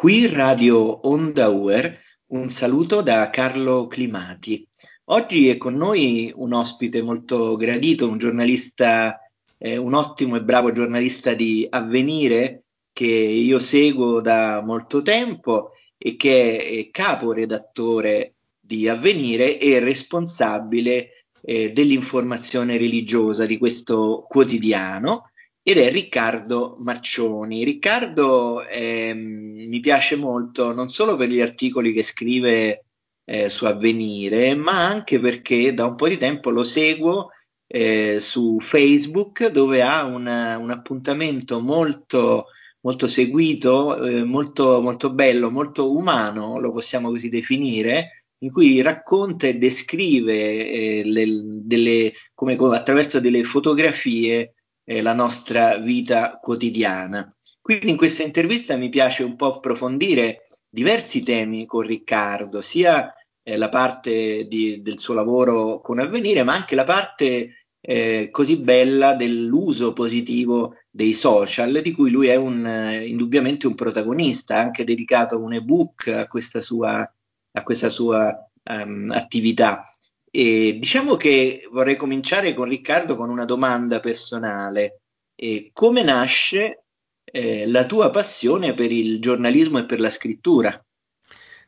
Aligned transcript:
Qui 0.00 0.28
Radio 0.28 1.06
Onda 1.08 1.50
Uer, 1.50 1.94
un 2.28 2.48
saluto 2.48 3.02
da 3.02 3.28
Carlo 3.28 3.86
Climati. 3.86 4.66
Oggi 5.10 5.50
è 5.50 5.58
con 5.58 5.74
noi 5.74 6.32
un 6.36 6.54
ospite 6.54 7.02
molto 7.02 7.54
gradito, 7.56 8.08
un 8.08 8.16
giornalista, 8.16 9.20
eh, 9.58 9.76
un 9.76 9.92
ottimo 9.92 10.36
e 10.36 10.42
bravo 10.42 10.72
giornalista 10.72 11.34
di 11.34 11.66
Avvenire 11.68 12.62
che 12.94 13.04
io 13.04 13.58
seguo 13.58 14.22
da 14.22 14.62
molto 14.64 15.02
tempo 15.02 15.72
e 15.98 16.16
che 16.16 16.56
è 16.56 16.90
caporedattore 16.90 18.36
di 18.58 18.88
Avvenire 18.88 19.58
e 19.58 19.80
responsabile 19.80 21.26
eh, 21.42 21.72
dell'informazione 21.72 22.78
religiosa 22.78 23.44
di 23.44 23.58
questo 23.58 24.24
quotidiano 24.26 25.29
ed 25.62 25.78
è 25.78 25.90
Riccardo 25.90 26.76
Maccioni. 26.80 27.64
Riccardo 27.64 28.66
eh, 28.66 29.12
mi 29.14 29.80
piace 29.80 30.16
molto 30.16 30.72
non 30.72 30.88
solo 30.88 31.16
per 31.16 31.28
gli 31.28 31.40
articoli 31.40 31.92
che 31.92 32.02
scrive 32.02 32.84
eh, 33.24 33.48
su 33.48 33.66
Avvenire, 33.66 34.54
ma 34.54 34.86
anche 34.86 35.20
perché 35.20 35.72
da 35.74 35.86
un 35.86 35.96
po' 35.96 36.08
di 36.08 36.16
tempo 36.16 36.50
lo 36.50 36.64
seguo 36.64 37.30
eh, 37.66 38.18
su 38.20 38.58
Facebook 38.60 39.46
dove 39.48 39.82
ha 39.82 40.04
una, 40.04 40.58
un 40.58 40.70
appuntamento 40.70 41.60
molto, 41.60 42.46
molto 42.80 43.06
seguito, 43.06 44.02
eh, 44.04 44.24
molto, 44.24 44.80
molto 44.82 45.12
bello, 45.12 45.50
molto 45.50 45.94
umano, 45.94 46.58
lo 46.58 46.72
possiamo 46.72 47.10
così 47.10 47.28
definire, 47.28 48.24
in 48.38 48.50
cui 48.50 48.80
racconta 48.82 49.46
e 49.46 49.58
descrive 49.58 50.68
eh, 50.68 51.02
le, 51.04 51.26
delle, 51.62 52.12
come, 52.34 52.54
attraverso 52.54 53.20
delle 53.20 53.44
fotografie 53.44 54.54
eh, 54.90 55.02
la 55.02 55.12
nostra 55.12 55.76
vita 55.76 56.40
quotidiana. 56.42 57.32
Quindi 57.60 57.90
in 57.90 57.96
questa 57.96 58.24
intervista 58.24 58.76
mi 58.76 58.88
piace 58.88 59.22
un 59.22 59.36
po' 59.36 59.54
approfondire 59.54 60.48
diversi 60.68 61.22
temi 61.22 61.64
con 61.64 61.82
Riccardo, 61.82 62.60
sia 62.60 63.14
eh, 63.40 63.56
la 63.56 63.68
parte 63.68 64.48
di, 64.48 64.82
del 64.82 64.98
suo 64.98 65.14
lavoro 65.14 65.80
con 65.80 66.00
Avvenire, 66.00 66.42
ma 66.42 66.54
anche 66.54 66.74
la 66.74 66.82
parte 66.82 67.66
eh, 67.80 68.30
così 68.32 68.56
bella 68.56 69.14
dell'uso 69.14 69.92
positivo 69.92 70.74
dei 70.90 71.12
social, 71.12 71.80
di 71.82 71.92
cui 71.92 72.10
lui 72.10 72.26
è 72.26 72.34
un, 72.34 72.66
eh, 72.66 73.06
indubbiamente 73.06 73.68
un 73.68 73.76
protagonista, 73.76 74.56
ha 74.56 74.60
anche 74.60 74.82
dedicato 74.82 75.40
un 75.40 75.52
ebook 75.52 76.08
a 76.08 76.26
questa 76.26 76.60
sua, 76.60 76.98
a 76.98 77.62
questa 77.62 77.90
sua 77.90 78.36
um, 78.64 79.08
attività. 79.12 79.88
E 80.32 80.78
diciamo 80.78 81.16
che 81.16 81.66
vorrei 81.72 81.96
cominciare 81.96 82.54
con 82.54 82.68
Riccardo 82.68 83.16
con 83.16 83.30
una 83.30 83.44
domanda 83.44 83.98
personale. 83.98 85.00
E 85.34 85.70
come 85.72 86.04
nasce 86.04 86.84
eh, 87.24 87.66
la 87.66 87.84
tua 87.84 88.10
passione 88.10 88.72
per 88.74 88.92
il 88.92 89.20
giornalismo 89.20 89.78
e 89.78 89.86
per 89.86 89.98
la 89.98 90.10
scrittura? 90.10 90.80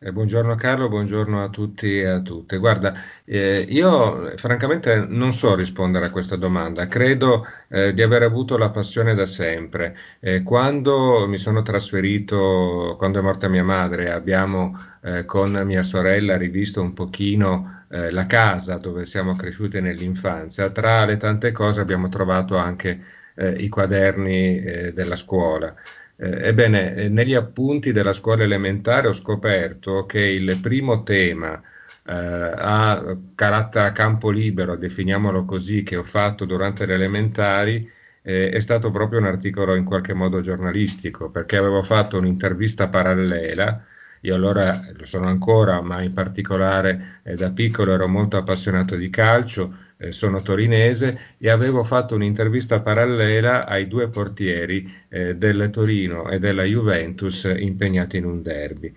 Eh, 0.04 0.10
buongiorno 0.10 0.56
Carlo, 0.56 0.88
buongiorno 0.88 1.44
a 1.44 1.48
tutti 1.48 1.98
e 1.98 2.06
a 2.06 2.20
tutte. 2.20 2.56
Guarda, 2.56 2.92
eh, 3.24 3.64
io 3.68 4.36
francamente 4.36 4.96
non 4.96 5.32
so 5.32 5.54
rispondere 5.54 6.06
a 6.06 6.10
questa 6.10 6.34
domanda, 6.34 6.88
credo 6.88 7.46
eh, 7.68 7.94
di 7.94 8.02
aver 8.02 8.22
avuto 8.22 8.58
la 8.58 8.70
passione 8.70 9.14
da 9.14 9.26
sempre. 9.26 9.96
Eh, 10.18 10.42
quando 10.42 11.28
mi 11.28 11.38
sono 11.38 11.62
trasferito, 11.62 12.96
quando 12.98 13.20
è 13.20 13.22
morta 13.22 13.46
mia 13.48 13.62
madre, 13.62 14.10
abbiamo 14.10 14.76
eh, 15.02 15.24
con 15.24 15.52
mia 15.64 15.84
sorella 15.84 16.36
rivisto 16.36 16.82
un 16.82 16.94
pochino 16.94 17.81
eh, 17.92 18.10
la 18.10 18.26
casa 18.26 18.78
dove 18.78 19.06
siamo 19.06 19.36
cresciuti 19.36 19.80
nell'infanzia. 19.80 20.70
Tra 20.70 21.04
le 21.04 21.16
tante 21.18 21.52
cose 21.52 21.80
abbiamo 21.80 22.08
trovato 22.08 22.56
anche 22.56 23.20
i 23.34 23.68
quaderni 23.70 24.92
della 24.92 25.16
scuola. 25.16 25.74
Eh, 26.16 26.48
ebbene, 26.48 26.94
eh, 26.94 27.08
negli 27.08 27.34
appunti 27.34 27.90
della 27.90 28.12
scuola 28.12 28.44
elementare 28.44 29.08
ho 29.08 29.12
scoperto 29.12 30.06
che 30.06 30.20
il 30.20 30.58
primo 30.60 31.02
tema 31.02 31.60
eh, 32.04 32.12
a 32.14 33.16
carattere 33.34 33.88
a 33.88 33.92
campo 33.92 34.30
libero, 34.30 34.76
definiamolo 34.76 35.44
così, 35.44 35.82
che 35.82 35.96
ho 35.96 36.04
fatto 36.04 36.44
durante 36.44 36.86
le 36.86 36.94
elementari 36.94 37.90
eh, 38.22 38.50
è 38.50 38.60
stato 38.60 38.90
proprio 38.92 39.18
un 39.18 39.26
articolo 39.26 39.74
in 39.74 39.84
qualche 39.84 40.14
modo 40.14 40.40
giornalistico, 40.40 41.30
perché 41.30 41.56
avevo 41.56 41.82
fatto 41.82 42.18
un'intervista 42.18 42.88
parallela 42.88 43.84
io 44.22 44.34
allora 44.34 44.88
lo 44.92 45.04
sono 45.04 45.26
ancora, 45.26 45.80
ma 45.80 46.02
in 46.02 46.12
particolare 46.12 47.20
eh, 47.24 47.34
da 47.34 47.50
piccolo 47.50 47.92
ero 47.92 48.06
molto 48.08 48.36
appassionato 48.36 48.96
di 48.96 49.10
calcio, 49.10 49.74
eh, 49.96 50.12
sono 50.12 50.42
torinese 50.42 51.36
e 51.38 51.50
avevo 51.50 51.82
fatto 51.84 52.14
un'intervista 52.14 52.80
parallela 52.80 53.66
ai 53.66 53.88
due 53.88 54.08
portieri 54.08 54.92
eh, 55.08 55.36
del 55.36 55.70
Torino 55.70 56.28
e 56.28 56.38
della 56.38 56.64
Juventus 56.64 57.52
impegnati 57.56 58.16
in 58.16 58.24
un 58.24 58.42
derby. 58.42 58.94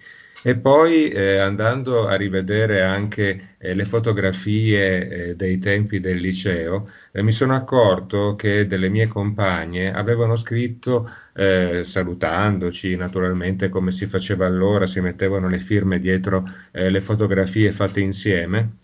E 0.47 0.56
poi 0.57 1.09
eh, 1.09 1.38
andando 1.38 2.06
a 2.06 2.13
rivedere 2.16 2.83
anche 2.83 3.56
eh, 3.57 3.73
le 3.73 3.83
fotografie 3.85 5.29
eh, 5.29 5.35
dei 5.35 5.57
tempi 5.57 6.00
del 6.00 6.17
liceo, 6.17 6.88
eh, 7.11 7.23
mi 7.23 7.31
sono 7.31 7.56
accorto 7.56 8.35
che 8.35 8.67
delle 8.67 8.89
mie 8.89 9.07
compagne 9.07 9.91
avevano 9.91 10.35
scritto, 10.35 11.09
eh, 11.33 11.81
salutandoci 11.85 12.95
naturalmente 12.95 13.69
come 13.69 13.91
si 13.91 14.06
faceva 14.06 14.45
allora, 14.45 14.85
si 14.85 15.00
mettevano 15.00 15.50
le 15.50 15.57
firme 15.59 15.97
dietro 15.97 16.45
eh, 16.72 16.91
le 16.91 17.01
fotografie 17.01 17.72
fatte 17.72 18.00
insieme. 18.01 18.77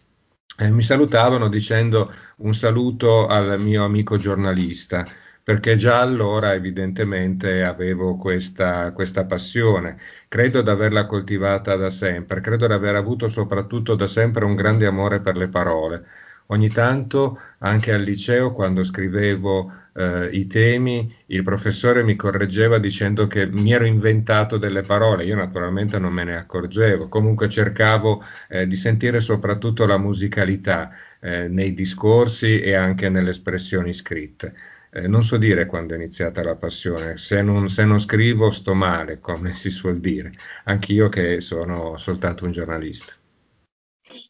mi 0.70 0.82
salutavano 0.82 1.48
dicendo 1.48 2.12
un 2.38 2.54
saluto 2.56 3.28
al 3.28 3.62
mio 3.62 3.84
amico 3.84 4.18
giornalista 4.18 5.06
perché 5.44 5.76
già 5.76 6.00
allora 6.00 6.54
evidentemente 6.54 7.64
avevo 7.64 8.16
questa, 8.18 8.92
questa 8.92 9.26
passione. 9.26 9.98
Credo 10.28 10.62
di 10.62 10.70
averla 10.70 11.06
coltivata 11.06 11.76
da 11.76 11.90
sempre, 11.90 12.42
credo 12.42 12.68
di 12.68 12.74
aver 12.74 12.96
avuto 12.96 13.28
soprattutto 13.28 13.96
da 13.96 14.08
sempre 14.08 14.46
un 14.46 14.56
grande 14.56 14.86
amore 14.86 15.20
per 15.22 15.38
le 15.38 15.48
parole. 15.48 16.06
Ogni 16.52 16.68
tanto, 16.70 17.40
anche 17.60 17.94
al 17.94 18.02
liceo, 18.02 18.52
quando 18.52 18.84
scrivevo 18.84 19.72
eh, 19.94 20.30
i 20.34 20.48
temi, 20.48 21.14
il 21.28 21.44
professore 21.44 22.04
mi 22.04 22.18
correggeva 22.18 22.78
dicendo 22.78 23.26
che 23.28 23.48
mi 23.48 23.72
ero 23.72 23.86
inventato 23.86 24.58
delle 24.58 24.82
parole, 24.82 25.24
io 25.24 25.36
naturalmente 25.36 25.98
non 25.98 26.12
me 26.12 26.26
ne 26.26 26.36
accorgevo, 26.36 27.08
comunque 27.08 27.48
cercavo 27.48 28.22
eh, 28.50 28.68
di 28.68 28.76
sentire 28.76 29.22
soprattutto 29.22 29.86
la 29.86 29.98
musicalità 29.98 30.90
eh, 31.22 31.48
nei 31.48 31.74
discorsi 31.74 32.60
e 32.60 32.74
anche 32.74 33.08
nelle 33.08 33.30
espressioni 33.30 33.94
scritte. 33.94 34.54
Eh, 34.94 35.08
non 35.08 35.24
so 35.24 35.38
dire 35.38 35.68
quando 35.68 35.94
è 35.94 35.96
iniziata 35.96 36.44
la 36.44 36.58
passione, 36.58 37.16
se 37.16 37.42
non, 37.42 37.70
se 37.70 37.86
non, 37.86 37.98
scrivo 37.98 38.52
sto 38.52 38.74
male, 38.74 39.22
come 39.22 39.54
si 39.56 39.70
suol 39.70 40.00
dire, 40.00 40.34
anch'io 40.66 41.08
che 41.08 41.40
sono 41.40 41.96
soltanto 41.96 42.44
un 42.44 42.52
giornalista. 42.52 43.14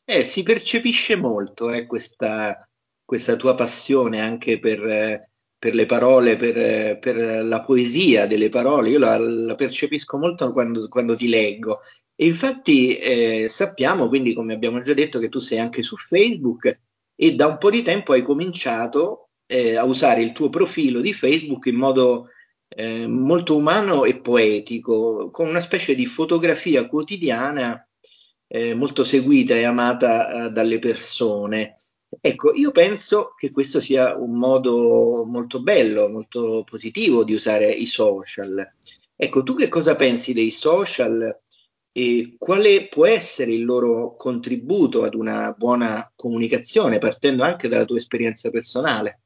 Eh, 0.06 0.24
si 0.24 0.44
percepisce 0.44 1.16
molto 1.16 1.72
eh, 1.72 1.88
questa, 1.88 2.70
questa, 3.04 3.36
tua 3.38 3.56
passione 3.56 4.22
anche 4.22 4.60
per, 4.60 5.30
per 5.58 5.74
le 5.74 5.86
parole, 5.88 6.36
per, 6.36 7.00
per, 7.00 7.44
la 7.44 7.64
poesia 7.64 8.28
delle 8.28 8.50
parole, 8.50 8.90
io 8.90 9.00
la, 9.00 9.18
la 9.18 9.56
percepisco 9.56 10.18
molto 10.20 10.52
quando, 10.52 10.88
quando, 10.90 11.16
ti 11.16 11.28
leggo. 11.28 11.80
E 12.14 12.28
infatti 12.28 12.98
eh, 12.98 13.48
sappiamo, 13.48 14.08
quindi 14.08 14.36
come 14.36 14.54
abbiamo 14.54 14.80
già 14.84 14.94
detto, 14.94 15.18
che 15.18 15.30
tu 15.30 15.40
sei 15.40 15.58
anche 15.58 15.82
su 15.82 15.98
Facebook 15.98 16.80
e 17.16 17.34
da 17.34 17.48
un 17.48 17.58
po' 17.58 17.72
di 17.72 17.82
tempo 17.82 18.14
hai 18.14 18.22
cominciato 18.22 19.31
eh, 19.52 19.76
a 19.76 19.84
usare 19.84 20.22
il 20.22 20.32
tuo 20.32 20.50
profilo 20.50 21.02
di 21.02 21.14
Facebook 21.14 21.66
in 21.66 21.76
modo 21.76 22.30
eh, 22.70 23.06
molto 23.06 23.58
umano 23.58 24.06
e 24.06 24.22
poetico, 24.22 25.30
con 25.30 25.50
una 25.50 25.60
specie 25.60 25.94
di 25.94 26.06
fotografia 26.06 26.88
quotidiana 26.88 27.86
eh, 28.48 28.74
molto 28.74 29.04
seguita 29.04 29.54
e 29.56 29.66
amata 29.66 30.46
eh, 30.46 30.52
dalle 30.52 30.80
persone. 30.80 31.76
Ecco, 32.20 32.54
io 32.54 32.72
penso 32.72 33.34
che 33.38 33.52
questo 33.52 33.82
sia 33.82 34.16
un 34.16 34.38
modo 34.38 35.26
molto 35.26 35.62
bello, 35.62 36.10
molto 36.10 36.64
positivo 36.66 37.24
di 37.26 37.34
usare 37.34 37.70
i 37.70 37.86
social. 37.86 38.66
Ecco, 39.16 39.44
tu 39.44 39.56
che 39.56 39.68
cosa 39.68 39.96
pensi 39.96 40.34
dei 40.34 40.52
social 40.52 41.40
e 41.94 42.36
quale 42.38 42.88
può 42.88 43.06
essere 43.06 43.52
il 43.52 43.66
loro 43.66 44.16
contributo 44.16 45.04
ad 45.04 45.14
una 45.14 45.54
buona 45.58 46.10
comunicazione, 46.16 47.00
partendo 47.00 47.44
anche 47.44 47.68
dalla 47.68 47.86
tua 47.86 47.98
esperienza 47.98 48.50
personale? 48.50 49.21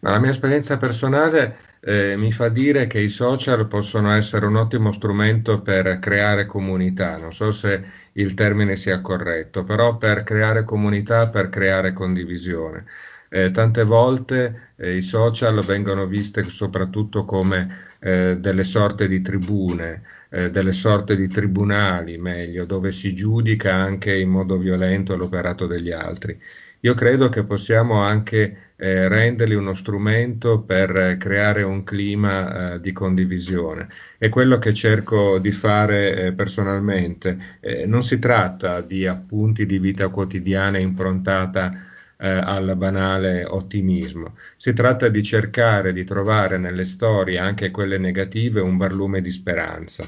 La 0.00 0.18
mia 0.18 0.30
esperienza 0.30 0.76
personale 0.76 1.56
eh, 1.80 2.16
mi 2.16 2.30
fa 2.32 2.48
dire 2.48 2.86
che 2.86 3.00
i 3.00 3.08
social 3.08 3.66
possono 3.66 4.12
essere 4.12 4.46
un 4.46 4.56
ottimo 4.56 4.92
strumento 4.92 5.60
per 5.60 5.98
creare 5.98 6.46
comunità, 6.46 7.16
non 7.16 7.32
so 7.32 7.50
se 7.52 7.82
il 8.12 8.34
termine 8.34 8.76
sia 8.76 9.00
corretto, 9.00 9.64
però 9.64 9.96
per 9.96 10.22
creare 10.22 10.64
comunità, 10.64 11.28
per 11.28 11.48
creare 11.48 11.92
condivisione. 11.92 12.84
Eh, 13.30 13.50
tante 13.50 13.84
volte 13.84 14.72
eh, 14.76 14.96
i 14.96 15.02
social 15.02 15.62
vengono 15.64 16.06
visti 16.06 16.48
soprattutto 16.48 17.24
come 17.26 17.96
eh, 17.98 18.36
delle 18.38 18.64
sorte 18.64 19.06
di 19.06 19.20
tribune, 19.20 20.02
eh, 20.30 20.50
delle 20.50 20.72
sorte 20.72 21.14
di 21.16 21.28
tribunali, 21.28 22.16
meglio, 22.18 22.64
dove 22.64 22.90
si 22.92 23.14
giudica 23.14 23.74
anche 23.74 24.16
in 24.16 24.30
modo 24.30 24.56
violento 24.56 25.14
l'operato 25.16 25.66
degli 25.66 25.90
altri. 25.90 26.40
Io 26.80 26.94
credo 26.94 27.28
che 27.28 27.44
possiamo 27.44 28.00
anche 28.02 28.72
eh, 28.76 29.08
renderli 29.08 29.54
uno 29.54 29.74
strumento 29.74 30.62
per 30.62 31.16
creare 31.18 31.62
un 31.62 31.82
clima 31.82 32.74
eh, 32.74 32.80
di 32.80 32.92
condivisione. 32.92 33.88
È 34.16 34.28
quello 34.28 34.58
che 34.58 34.72
cerco 34.72 35.38
di 35.40 35.50
fare 35.50 36.26
eh, 36.26 36.32
personalmente. 36.32 37.58
Eh, 37.60 37.86
non 37.86 38.04
si 38.04 38.18
tratta 38.20 38.80
di 38.80 39.06
appunti 39.06 39.66
di 39.66 39.78
vita 39.78 40.08
quotidiana 40.08 40.78
improntata 40.78 41.72
eh, 42.16 42.28
al 42.28 42.76
banale 42.76 43.44
ottimismo. 43.44 44.36
Si 44.56 44.72
tratta 44.72 45.08
di 45.08 45.22
cercare 45.22 45.92
di 45.92 46.04
trovare 46.04 46.58
nelle 46.58 46.84
storie, 46.84 47.38
anche 47.38 47.70
quelle 47.72 47.98
negative, 47.98 48.60
un 48.60 48.76
barlume 48.76 49.20
di 49.20 49.30
speranza. 49.32 50.06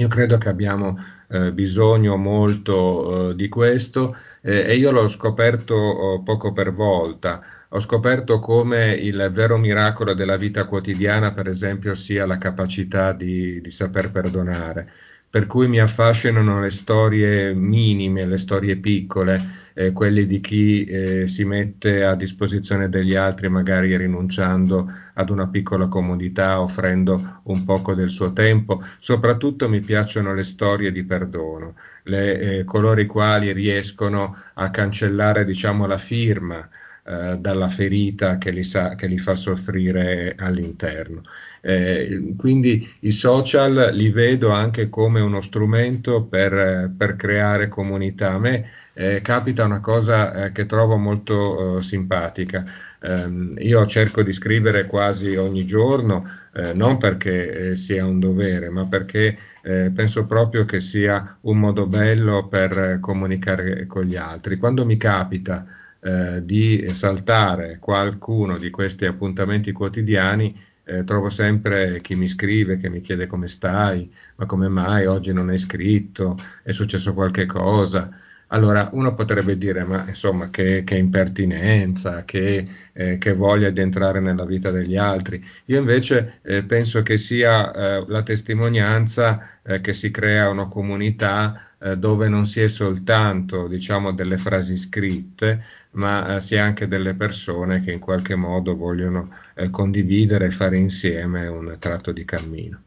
Io 0.00 0.08
credo 0.08 0.38
che 0.38 0.48
abbiamo 0.48 0.96
eh, 1.28 1.52
bisogno 1.52 2.16
molto 2.16 3.30
eh, 3.30 3.34
di 3.34 3.48
questo 3.48 4.16
eh, 4.40 4.60
e 4.60 4.76
io 4.76 4.90
l'ho 4.90 5.08
scoperto 5.08 5.74
oh, 5.74 6.22
poco 6.22 6.52
per 6.52 6.72
volta. 6.72 7.40
Ho 7.68 7.80
scoperto 7.80 8.40
come 8.40 8.92
il 8.92 9.28
vero 9.30 9.58
miracolo 9.58 10.14
della 10.14 10.38
vita 10.38 10.64
quotidiana, 10.64 11.32
per 11.32 11.48
esempio, 11.48 11.94
sia 11.94 12.24
la 12.24 12.38
capacità 12.38 13.12
di, 13.12 13.60
di 13.60 13.70
saper 13.70 14.10
perdonare 14.10 14.90
per 15.30 15.46
cui 15.46 15.68
mi 15.68 15.78
affascinano 15.78 16.60
le 16.60 16.70
storie 16.70 17.54
minime, 17.54 18.26
le 18.26 18.36
storie 18.36 18.76
piccole, 18.76 19.59
eh, 19.74 19.92
quelli 19.92 20.26
di 20.26 20.40
chi 20.40 20.84
eh, 20.84 21.26
si 21.26 21.44
mette 21.44 22.04
a 22.04 22.14
disposizione 22.14 22.88
degli 22.88 23.14
altri, 23.14 23.48
magari 23.48 23.96
rinunciando 23.96 24.90
ad 25.14 25.30
una 25.30 25.48
piccola 25.48 25.86
comodità, 25.86 26.60
offrendo 26.60 27.40
un 27.44 27.64
poco 27.64 27.94
del 27.94 28.10
suo 28.10 28.32
tempo. 28.32 28.80
Soprattutto 28.98 29.68
mi 29.68 29.80
piacciono 29.80 30.34
le 30.34 30.44
storie 30.44 30.92
di 30.92 31.04
perdono, 31.04 31.74
le, 32.04 32.58
eh, 32.58 32.64
coloro 32.64 33.00
i 33.00 33.06
quali 33.06 33.52
riescono 33.52 34.36
a 34.54 34.70
cancellare, 34.70 35.44
diciamo, 35.44 35.86
la 35.86 35.98
firma 35.98 36.68
eh, 37.02 37.38
dalla 37.38 37.68
ferita 37.68 38.38
che 38.38 38.50
li, 38.50 38.62
sa, 38.62 38.94
che 38.94 39.06
li, 39.06 39.18
fa 39.18 39.34
soffrire 39.34 40.34
all'interno. 40.38 41.22
Eh, 41.62 42.34
quindi 42.36 42.88
i 43.00 43.10
social 43.10 43.90
li 43.92 44.10
vedo 44.10 44.50
anche 44.50 44.88
come 44.88 45.20
uno 45.20 45.40
strumento 45.40 46.24
per, 46.24 46.92
per 46.96 47.16
creare 47.16 47.68
comunità. 47.68 48.34
A 48.34 48.38
me 48.38 48.70
eh, 49.00 49.20
capita 49.22 49.64
una 49.64 49.80
cosa 49.80 50.44
eh, 50.46 50.52
che 50.52 50.66
trovo 50.66 50.96
molto 50.96 51.78
eh, 51.78 51.82
simpatica. 51.82 52.64
Ehm, 53.00 53.54
io 53.58 53.86
cerco 53.86 54.22
di 54.22 54.32
scrivere 54.32 54.86
quasi 54.86 55.36
ogni 55.36 55.64
giorno, 55.64 56.22
eh, 56.52 56.74
non 56.74 56.98
perché 56.98 57.76
sia 57.76 58.04
un 58.04 58.18
dovere, 58.20 58.68
ma 58.68 58.86
perché 58.86 59.36
penso 59.62 60.24
proprio 60.24 60.64
che 60.64 60.80
sia 60.80 61.36
un 61.42 61.58
modo 61.58 61.86
bello 61.86 62.48
per 62.48 62.98
comunicare 63.00 63.86
con 63.86 64.04
gli 64.04 64.16
altri. 64.16 64.56
Quando 64.56 64.86
mi 64.86 64.96
capita 64.96 65.66
eh, 66.00 66.42
di 66.44 66.88
saltare 66.94 67.78
qualcuno 67.78 68.56
di 68.58 68.70
questi 68.70 69.04
appuntamenti 69.04 69.70
quotidiani, 69.72 70.58
eh, 70.84 71.04
trovo 71.04 71.28
sempre 71.28 72.00
chi 72.00 72.14
mi 72.14 72.26
scrive, 72.26 72.78
che 72.78 72.88
mi 72.88 73.00
chiede 73.02 73.26
come 73.26 73.46
stai, 73.48 74.12
ma 74.36 74.46
come 74.46 74.68
mai 74.68 75.06
oggi 75.06 75.32
non 75.32 75.50
hai 75.50 75.58
scritto, 75.58 76.36
è 76.62 76.72
successo 76.72 77.12
qualche 77.14 77.46
cosa. 77.46 78.10
Allora 78.52 78.88
uno 78.92 79.14
potrebbe 79.14 79.56
dire, 79.56 79.84
ma 79.84 80.04
insomma, 80.08 80.50
che, 80.50 80.82
che 80.82 80.96
impertinenza, 80.96 82.24
che, 82.24 82.66
eh, 82.92 83.16
che, 83.18 83.32
voglia 83.32 83.70
di 83.70 83.80
entrare 83.80 84.18
nella 84.18 84.44
vita 84.44 84.72
degli 84.72 84.96
altri. 84.96 85.42
Io 85.66 85.78
invece 85.78 86.40
eh, 86.42 86.64
penso 86.64 87.02
che 87.02 87.16
sia 87.16 87.72
eh, 87.72 88.04
la 88.08 88.22
testimonianza 88.24 89.60
eh, 89.62 89.80
che 89.80 89.94
si 89.94 90.10
crea 90.10 90.48
una 90.48 90.66
comunità 90.66 91.76
eh, 91.78 91.96
dove 91.96 92.28
non 92.28 92.44
si 92.46 92.60
è 92.60 92.68
soltanto, 92.68 93.68
diciamo, 93.68 94.12
delle 94.12 94.36
frasi 94.36 94.76
scritte, 94.76 95.64
ma 95.92 96.36
eh, 96.36 96.40
si 96.40 96.56
è 96.56 96.58
anche 96.58 96.88
delle 96.88 97.14
persone 97.14 97.80
che 97.80 97.92
in 97.92 98.00
qualche 98.00 98.34
modo 98.34 98.74
vogliono 98.76 99.28
condividere 99.70 100.46
e 100.46 100.50
fare 100.50 100.76
insieme 100.76 101.46
un 101.46 101.76
tratto 101.78 102.10
di 102.10 102.24
cammino. 102.24 102.82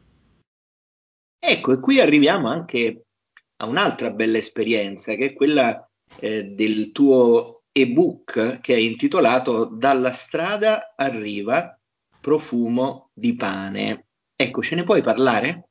Ecco, 1.38 1.72
e 1.72 1.80
qui 1.80 2.00
arriviamo 2.00 2.48
anche 2.48 3.03
a 3.64 3.66
un'altra 3.66 4.10
bella 4.10 4.38
esperienza 4.38 5.14
che 5.14 5.26
è 5.26 5.32
quella 5.32 5.88
eh, 6.20 6.44
del 6.44 6.92
tuo 6.92 7.62
ebook 7.72 8.60
che 8.60 8.74
è 8.74 8.78
intitolato 8.78 9.64
Dalla 9.64 10.12
strada 10.12 10.94
arriva 10.96 11.76
profumo 12.20 13.10
di 13.12 13.34
pane. 13.34 14.06
Ecco, 14.36 14.62
ce 14.62 14.76
ne 14.76 14.84
puoi 14.84 15.02
parlare? 15.02 15.68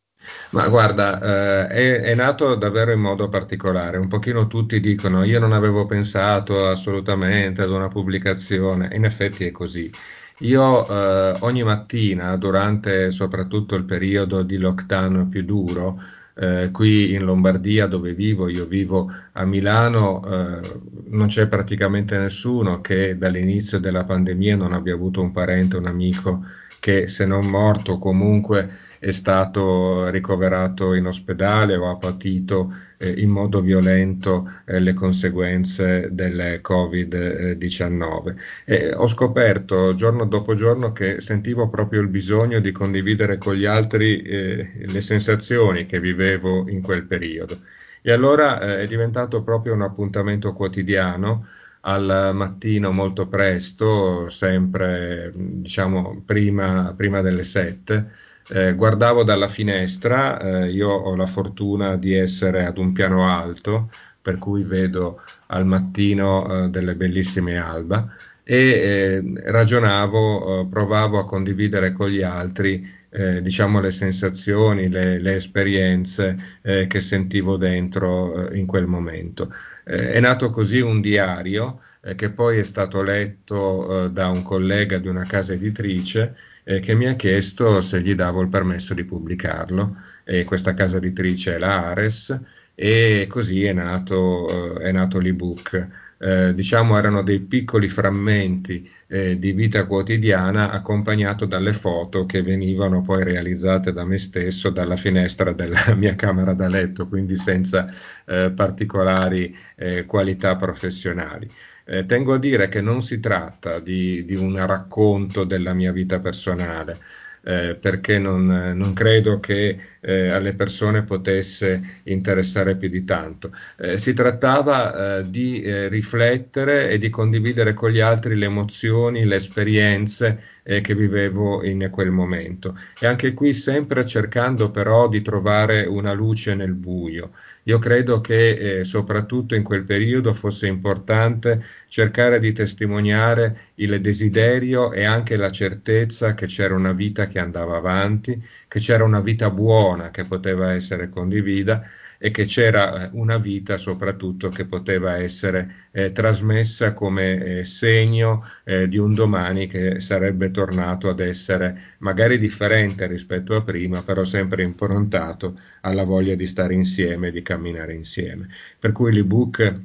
Ma 0.51 0.67
guarda, 0.69 1.19
eh, 1.19 1.67
è, 1.67 2.01
è, 2.01 2.15
nato 2.15 2.55
davvero 2.55 2.91
in 2.91 2.99
modo 2.99 3.27
particolare. 3.27 3.97
Un 3.97 4.07
pochino 4.07 4.47
tutti 4.47 4.79
dicono: 4.79 5.23
Io 5.23 5.39
non 5.39 5.51
avevo 5.51 5.85
pensato 5.85 6.67
assolutamente 6.67 7.61
ad 7.63 7.71
una 7.71 7.87
pubblicazione. 7.87 8.89
In 8.93 9.05
effetti 9.05 9.45
è 9.45 9.51
così. 9.51 9.91
Io 10.39 10.87
eh, 10.87 11.37
ogni 11.41 11.63
mattina, 11.63 12.35
durante 12.37 13.11
soprattutto 13.11 13.75
il 13.75 13.85
periodo 13.85 14.43
di 14.43 14.57
lockdown 14.57 15.27
più 15.29 15.43
duro, 15.43 15.99
eh, 16.35 16.69
qui 16.71 17.13
in 17.13 17.23
Lombardia 17.23 17.87
dove 17.87 18.13
vivo, 18.13 18.47
io 18.47 18.65
vivo 18.65 19.11
a 19.33 19.45
Milano, 19.45 20.21
eh, 20.23 20.81
non 21.07 21.27
c'è 21.27 21.47
praticamente 21.47 22.17
nessuno 22.17 22.81
che 22.81 23.17
dall'inizio 23.17 23.79
della 23.79 24.03
pandemia 24.05 24.55
non 24.55 24.73
abbia 24.73 24.93
avuto 24.93 25.21
un 25.21 25.31
parente, 25.31 25.77
un 25.77 25.85
amico 25.85 26.43
che 26.83 27.07
se 27.07 27.25
non 27.25 27.45
morto 27.49 27.97
comunque 27.97 28.69
è 28.99 29.11
stato 29.11 30.09
ricoverato 30.09 30.93
in 30.95 31.05
ospedale 31.05 31.77
o 31.77 31.89
ha 31.89 31.95
patito 31.95 32.73
eh, 32.97 33.09
in 33.09 33.29
modo 33.29 33.61
violento 33.61 34.51
eh, 34.65 34.81
le 34.81 34.91
conseguenze 34.91 36.09
del 36.11 36.59
Covid-19. 36.61 38.35
E 38.65 38.93
ho 38.93 39.07
scoperto 39.07 39.93
giorno 39.93 40.25
dopo 40.25 40.55
giorno 40.55 40.91
che 40.91 41.21
sentivo 41.21 41.69
proprio 41.69 42.01
il 42.01 42.09
bisogno 42.09 42.59
di 42.59 42.73
condividere 42.73 43.37
con 43.37 43.55
gli 43.55 43.65
altri 43.65 44.21
eh, 44.21 44.71
le 44.85 45.01
sensazioni 45.01 45.85
che 45.85 46.01
vivevo 46.01 46.67
in 46.67 46.81
quel 46.81 47.05
periodo. 47.05 47.61
E 48.01 48.11
allora 48.11 48.59
eh, 48.59 48.81
è 48.81 48.87
diventato 48.87 49.41
proprio 49.41 49.73
un 49.73 49.83
appuntamento 49.83 50.51
quotidiano 50.51 51.47
al 51.85 52.31
mattino 52.33 52.91
molto 52.91 53.27
presto, 53.27 54.29
sempre 54.29 55.31
diciamo 55.35 56.21
prima, 56.25 56.93
prima 56.95 57.21
delle 57.21 57.43
sette, 57.43 58.11
eh, 58.49 58.73
guardavo 58.73 59.23
dalla 59.23 59.47
finestra, 59.47 60.39
eh, 60.39 60.71
io 60.71 60.89
ho 60.89 61.15
la 61.15 61.25
fortuna 61.25 61.95
di 61.95 62.13
essere 62.13 62.65
ad 62.65 62.77
un 62.77 62.91
piano 62.93 63.27
alto, 63.27 63.89
per 64.21 64.37
cui 64.37 64.63
vedo 64.63 65.21
al 65.47 65.65
mattino 65.65 66.65
eh, 66.65 66.69
delle 66.69 66.95
bellissime 66.95 67.57
alba 67.57 68.07
e 68.43 68.57
eh, 68.57 69.51
ragionavo, 69.51 70.61
eh, 70.61 70.67
provavo 70.67 71.19
a 71.19 71.25
condividere 71.25 71.91
con 71.93 72.09
gli 72.09 72.21
altri 72.21 72.85
eh, 73.09 73.41
diciamo 73.41 73.79
le 73.79 73.91
sensazioni, 73.91 74.89
le, 74.89 75.19
le 75.19 75.35
esperienze 75.35 76.59
che 76.63 76.99
sentivo 77.01 77.57
dentro 77.57 78.51
in 78.53 78.65
quel 78.65 78.87
momento. 78.87 79.51
È 79.83 80.19
nato 80.19 80.49
così 80.49 80.79
un 80.79 81.01
diario 81.01 81.81
che 82.15 82.29
poi 82.29 82.59
è 82.59 82.63
stato 82.63 83.01
letto 83.01 84.09
da 84.09 84.27
un 84.29 84.43
collega 84.43 84.97
di 84.97 85.07
una 85.07 85.23
casa 85.23 85.53
editrice 85.53 86.35
eh, 86.63 86.79
che 86.79 86.95
mi 86.95 87.07
ha 87.07 87.15
chiesto 87.15 87.81
se 87.81 88.01
gli 88.01 88.15
davo 88.15 88.41
il 88.41 88.49
permesso 88.49 88.93
di 88.93 89.03
pubblicarlo. 89.03 89.95
E 90.23 90.43
questa 90.45 90.73
casa 90.73 90.97
editrice 90.97 91.55
è 91.55 91.59
la 91.59 91.87
Ares 91.89 92.39
e 92.75 93.27
così 93.29 93.63
è 93.65 93.73
nato, 93.73 94.79
eh, 94.79 94.83
è 94.85 94.91
nato 94.91 95.19
l'ebook. 95.19 95.87
Eh, 96.17 96.53
diciamo 96.53 96.97
erano 96.97 97.21
dei 97.21 97.41
piccoli 97.41 97.89
frammenti 97.89 98.89
eh, 99.07 99.37
di 99.37 99.51
vita 99.51 99.85
quotidiana 99.85 100.71
accompagnato 100.71 101.45
dalle 101.45 101.73
foto 101.73 102.25
che 102.25 102.41
venivano 102.41 103.01
poi 103.01 103.25
realizzate 103.25 103.91
da 103.91 104.05
me 104.05 104.17
stesso 104.17 104.69
dalla 104.69 104.95
finestra 104.95 105.51
della 105.51 105.93
mia 105.95 106.15
camera 106.15 106.53
da 106.53 106.67
letto, 106.69 107.07
quindi 107.07 107.35
senza 107.35 107.85
eh, 108.25 108.51
particolari 108.55 109.53
eh, 109.75 110.05
qualità 110.05 110.55
professionali. 110.55 111.49
Eh, 111.85 112.05
tengo 112.05 112.33
a 112.33 112.39
dire 112.39 112.69
che 112.69 112.79
non 112.81 113.01
si 113.01 113.19
tratta 113.19 113.79
di, 113.79 114.23
di 114.23 114.35
un 114.35 114.65
racconto 114.65 115.43
della 115.43 115.73
mia 115.73 115.91
vita 115.91 116.19
personale, 116.19 116.97
perché 117.43 118.19
non, 118.19 118.45
non, 118.73 118.93
credo 118.93 119.41
che 119.41 119.77
eh, 120.05 120.29
alle 120.29 120.53
persone 120.53 121.03
potesse 121.03 122.01
interessare 122.03 122.75
più 122.75 122.89
di 122.89 123.03
tanto. 123.05 123.51
Eh, 123.77 123.97
si 123.97 124.13
trattava 124.13 125.19
eh, 125.19 125.29
di 125.29 125.61
eh, 125.61 125.87
riflettere 125.87 126.89
e 126.89 126.97
di 126.97 127.09
condividere 127.09 127.73
con 127.73 127.89
gli 127.89 128.01
altri 128.01 128.35
le 128.35 128.45
emozioni, 128.45 129.25
le 129.25 129.35
esperienze 129.35 130.41
eh, 130.63 130.81
che 130.81 130.95
vivevo 130.95 131.63
in 131.63 131.87
quel 131.91 132.11
momento. 132.11 132.77
E 132.99 133.07
anche 133.07 133.33
qui 133.33 133.53
sempre 133.53 134.05
cercando 134.05 134.71
però 134.71 135.07
di 135.07 135.21
trovare 135.21 135.85
una 135.85 136.13
luce 136.13 136.55
nel 136.55 136.73
buio. 136.73 137.31
Io 137.63 137.79
credo 137.79 138.19
che 138.19 138.79
eh, 138.79 138.83
soprattutto 138.83 139.55
in 139.55 139.63
quel 139.63 139.83
periodo 139.83 140.33
fosse 140.33 140.67
importante 140.67 141.63
cercare 141.87 142.39
di 142.39 142.51
testimoniare 142.51 143.69
il 143.75 144.01
desiderio 144.01 144.91
e 144.91 145.05
anche 145.05 145.37
la 145.37 145.51
certezza 145.51 146.33
che 146.33 146.47
c'era 146.47 146.73
una 146.73 146.91
vita 146.91 147.27
che 147.27 147.39
andava 147.39 147.77
avanti, 147.77 148.41
che 148.73 148.79
c'era 148.79 149.03
una 149.03 149.19
vita 149.19 149.51
buona 149.51 150.09
che 150.09 150.23
poteva 150.25 150.73
essere 150.73 151.07
condivisa 151.07 151.83
e 152.17 152.31
che 152.31 152.45
c'era 152.45 153.05
eh, 153.05 153.09
una 153.13 153.37
vita 153.37 153.77
soprattutto 153.77 154.49
che 154.49 154.65
poteva 154.65 155.17
essere 155.19 155.89
eh, 155.91 156.11
trasmessa 156.11 156.93
come 156.93 157.59
eh, 157.59 157.65
segno 157.65 158.43
eh, 158.63 158.87
di 158.87 158.97
un 158.97 159.13
domani 159.13 159.67
che 159.67 159.99
sarebbe 159.99 160.49
tornato 160.49 161.07
ad 161.07 161.19
essere 161.19 161.97
magari 161.99 162.39
differente 162.39 163.05
rispetto 163.05 163.55
a 163.55 163.61
prima, 163.61 164.01
però 164.01 164.23
sempre 164.23 164.63
improntato 164.63 165.55
alla 165.81 166.03
voglia 166.03 166.33
di 166.33 166.47
stare 166.47 166.73
insieme, 166.73 167.29
di 167.29 167.43
camminare 167.43 167.93
insieme. 167.93 168.47
Per 168.79 168.91
cui 168.91 169.13
l'ebook 169.13 169.81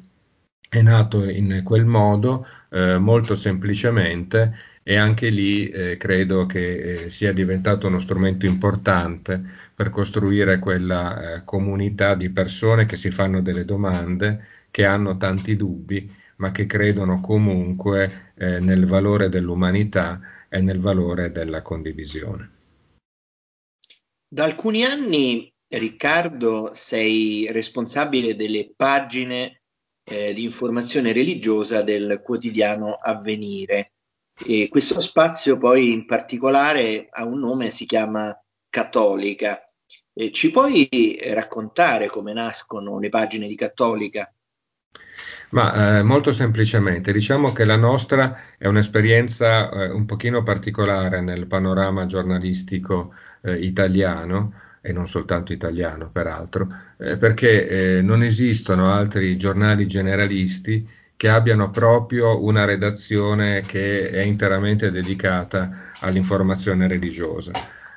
è 0.70 0.80
nato 0.82 1.28
in 1.28 1.60
quel 1.64 1.84
modo, 1.84 2.46
eh, 2.70 2.98
molto 2.98 3.34
semplicemente, 3.34 4.54
e 4.88 4.96
anche 4.96 5.28
lì 5.28 5.68
eh, 5.68 5.98
credo 5.98 6.46
che 6.46 6.78
eh, 6.78 7.10
sia 7.10 7.34
diventato 7.34 7.88
uno 7.88 8.00
strumento 8.00 8.46
importante 8.46 9.38
per 9.74 9.90
costruire 9.90 10.58
quella 10.58 11.34
eh, 11.34 11.44
comunità 11.44 12.14
di 12.14 12.30
persone 12.30 12.86
che 12.86 12.96
si 12.96 13.10
fanno 13.10 13.42
delle 13.42 13.66
domande, 13.66 14.46
che 14.70 14.86
hanno 14.86 15.18
tanti 15.18 15.56
dubbi, 15.56 16.10
ma 16.36 16.52
che 16.52 16.64
credono 16.64 17.20
comunque 17.20 18.32
eh, 18.34 18.60
nel 18.60 18.86
valore 18.86 19.28
dell'umanità 19.28 20.22
e 20.48 20.62
nel 20.62 20.80
valore 20.80 21.32
della 21.32 21.60
condivisione. 21.60 22.50
Da 24.26 24.44
alcuni 24.44 24.84
anni, 24.84 25.52
Riccardo, 25.68 26.70
sei 26.72 27.46
responsabile 27.52 28.34
delle 28.34 28.72
pagine 28.74 29.60
eh, 30.02 30.32
di 30.32 30.44
informazione 30.44 31.12
religiosa 31.12 31.82
del 31.82 32.22
quotidiano 32.24 32.94
Avvenire. 32.94 33.92
E 34.44 34.68
questo 34.68 35.00
spazio 35.00 35.56
poi 35.56 35.92
in 35.92 36.06
particolare 36.06 37.08
ha 37.10 37.24
un 37.24 37.38
nome, 37.40 37.70
si 37.70 37.86
chiama 37.86 38.36
Cattolica. 38.70 39.62
Eh, 40.12 40.32
ci 40.32 40.50
puoi 40.50 41.18
raccontare 41.32 42.08
come 42.08 42.32
nascono 42.32 42.98
le 42.98 43.08
pagine 43.08 43.46
di 43.48 43.56
Cattolica? 43.56 44.32
Ma 45.50 45.98
eh, 45.98 46.02
molto 46.02 46.32
semplicemente, 46.32 47.12
diciamo 47.12 47.52
che 47.52 47.64
la 47.64 47.76
nostra 47.76 48.56
è 48.58 48.66
un'esperienza 48.66 49.70
eh, 49.70 49.90
un 49.90 50.04
pochino 50.04 50.42
particolare 50.42 51.20
nel 51.22 51.46
panorama 51.46 52.04
giornalistico 52.06 53.14
eh, 53.42 53.54
italiano 53.58 54.52
e 54.82 54.92
non 54.92 55.08
soltanto 55.08 55.52
italiano 55.52 56.10
peraltro, 56.10 56.68
eh, 56.98 57.16
perché 57.16 57.96
eh, 57.98 58.02
non 58.02 58.22
esistono 58.22 58.92
altri 58.92 59.36
giornali 59.36 59.86
generalisti 59.86 60.86
che 61.18 61.28
abbiano 61.28 61.70
proprio 61.70 62.44
una 62.44 62.64
redazione 62.64 63.62
che 63.62 64.08
è 64.08 64.20
interamente 64.20 64.92
dedicata 64.92 65.90
all'informazione 65.98 66.86
religiosa. 66.86 67.50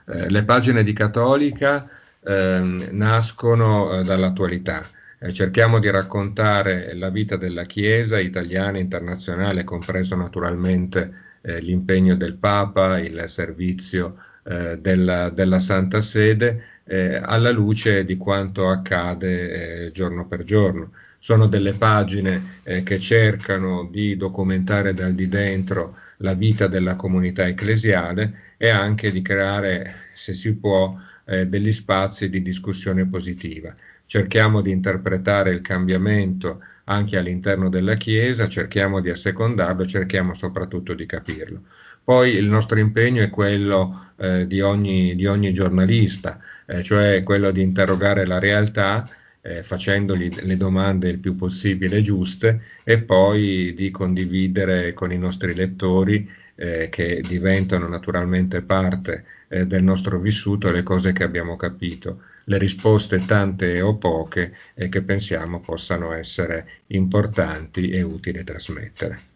Eh, 0.07 0.27
le 0.27 0.43
pagine 0.43 0.81
di 0.81 0.91
Cattolica 0.91 1.87
ehm, 2.19 2.87
nascono 2.93 3.99
eh, 3.99 4.03
dall'attualità. 4.03 4.83
Eh, 5.19 5.31
cerchiamo 5.31 5.77
di 5.77 5.91
raccontare 5.91 6.95
la 6.95 7.11
vita 7.11 7.35
della 7.35 7.65
Chiesa 7.65 8.17
italiana 8.19 8.79
e 8.79 8.81
internazionale, 8.81 9.63
compreso 9.63 10.15
naturalmente 10.15 11.11
eh, 11.41 11.59
l'impegno 11.61 12.15
del 12.15 12.37
Papa, 12.37 12.97
il 12.97 13.25
servizio 13.27 14.15
eh, 14.45 14.79
della, 14.79 15.29
della, 15.29 15.59
Santa 15.59 16.01
Sede, 16.01 16.63
eh, 16.85 17.17
alla 17.23 17.51
luce 17.51 18.03
di 18.03 18.17
quanto 18.17 18.67
accade 18.67 19.85
eh, 19.85 19.91
giorno 19.91 20.25
per 20.25 20.43
giorno. 20.43 20.93
Sono 21.23 21.45
delle 21.45 21.73
pagine 21.73 22.61
eh, 22.63 22.81
che 22.81 22.99
cercano 22.99 23.87
di 23.91 24.17
documentare 24.17 24.95
dal 24.95 25.13
di 25.13 25.29
dentro 25.29 25.95
la 26.17 26.33
vita 26.33 26.65
della 26.65 26.95
comunità 26.95 27.45
ecclesiale 27.45 28.55
e 28.57 28.69
anche 28.69 29.11
di 29.11 29.21
creare, 29.21 29.93
se 30.15 30.33
si 30.33 30.55
può, 30.55 30.97
eh, 31.25 31.45
degli 31.45 31.71
spazi 31.71 32.27
di 32.27 32.41
discussione 32.41 33.05
positiva. 33.05 33.71
Cerchiamo 34.07 34.61
di 34.61 34.71
interpretare 34.71 35.51
il 35.51 35.61
cambiamento 35.61 36.59
anche 36.85 37.19
all'interno 37.19 37.69
della 37.69 37.93
Chiesa, 37.97 38.47
cerchiamo 38.47 38.99
di 38.99 39.11
assecondarlo, 39.11 39.85
cerchiamo 39.85 40.33
soprattutto 40.33 40.95
di 40.95 41.05
capirlo. 41.05 41.61
Poi 42.03 42.33
il 42.33 42.47
nostro 42.47 42.79
impegno 42.79 43.21
è 43.21 43.29
quello 43.29 44.07
eh, 44.17 44.47
di, 44.47 44.59
ogni, 44.59 45.15
di, 45.15 45.27
ogni, 45.27 45.53
giornalista, 45.53 46.39
eh, 46.65 46.81
cioè 46.81 47.21
quello 47.21 47.51
di 47.51 47.61
interrogare 47.61 48.25
la 48.25 48.39
realtà 48.39 49.07
eh, 49.41 49.63
facendogli 49.63 50.29
le 50.41 50.57
domande 50.57 51.09
il 51.09 51.19
più 51.19 51.35
possibile 51.35 52.01
giuste 52.01 52.61
e 52.83 53.01
poi 53.01 53.73
di 53.73 53.89
condividere 53.89 54.93
con 54.93 55.11
i 55.11 55.17
nostri 55.17 55.55
lettori 55.55 56.29
eh, 56.55 56.89
che 56.89 57.21
diventano 57.21 57.87
naturalmente 57.87 58.61
parte 58.61 59.25
eh, 59.49 59.65
del 59.65 59.83
nostro 59.83 60.19
vissuto 60.19 60.69
le 60.69 60.83
cose 60.83 61.11
che 61.11 61.23
abbiamo 61.23 61.55
capito, 61.55 62.21
le 62.45 62.57
risposte 62.57 63.25
tante 63.25 63.81
o 63.81 63.97
poche 63.97 64.55
e 64.75 64.89
che 64.89 65.01
pensiamo 65.01 65.59
possano 65.59 66.11
essere 66.11 66.83
importanti 66.87 67.89
e 67.89 68.03
utili 68.03 68.43
trasmettere. 68.43 69.29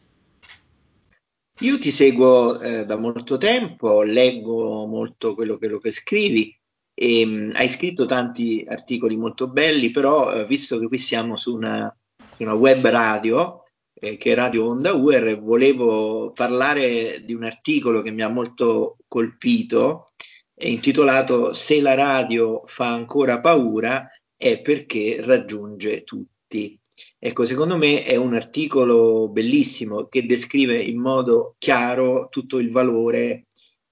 Io 1.62 1.80
ti 1.80 1.90
seguo 1.90 2.60
eh, 2.60 2.86
da 2.86 2.98
molto 2.98 3.38
tempo, 3.38 4.04
leggo 4.04 4.86
molto 4.86 5.34
quello, 5.36 5.58
quello 5.58 5.80
che 5.80 5.92
scrivi 5.92 6.55
e, 6.96 7.26
mh, 7.26 7.52
hai 7.56 7.70
scritto 7.70 8.06
tanti 8.06 8.66
articoli 8.68 9.18
molto 9.18 9.50
belli, 9.50 9.92
però 9.92 10.34
eh, 10.34 10.46
visto 10.46 10.80
che 10.80 10.88
qui 10.88 10.98
siamo 10.98 11.36
su 11.36 11.54
una, 11.54 11.94
una 12.38 12.54
web 12.54 12.88
radio, 12.88 13.64
eh, 13.94 14.18
che 14.18 14.32
è 14.32 14.36
Radio 14.36 14.66
Onda 14.66 14.94
UR, 14.94 15.40
volevo 15.40 16.32
parlare 16.32 17.24
di 17.24 17.34
un 17.34 17.44
articolo 17.44 18.02
che 18.02 18.12
mi 18.12 18.22
ha 18.22 18.30
molto 18.30 18.98
colpito, 19.08 20.06
è 20.54 20.68
intitolato 20.68 21.54
Se 21.54 21.82
la 21.82 21.96
radio 21.96 22.64
fa 22.66 22.94
ancora 22.94 23.42
paura 23.42 24.10
è 24.38 24.62
perché 24.62 25.18
raggiunge 25.20 26.04
tutti. 26.04 26.80
Ecco, 27.20 27.44
secondo 27.46 27.76
me 27.76 28.04
è 28.06 28.16
un 28.16 28.36
articolo 28.36 29.28
bellissimo 29.30 30.08
che 30.08 30.26
descrive 30.26 30.82
in 30.82 31.00
modo 31.00 31.56
chiaro 31.58 32.28
tutto 32.30 32.60
il 32.60 32.72
valore 32.72 33.48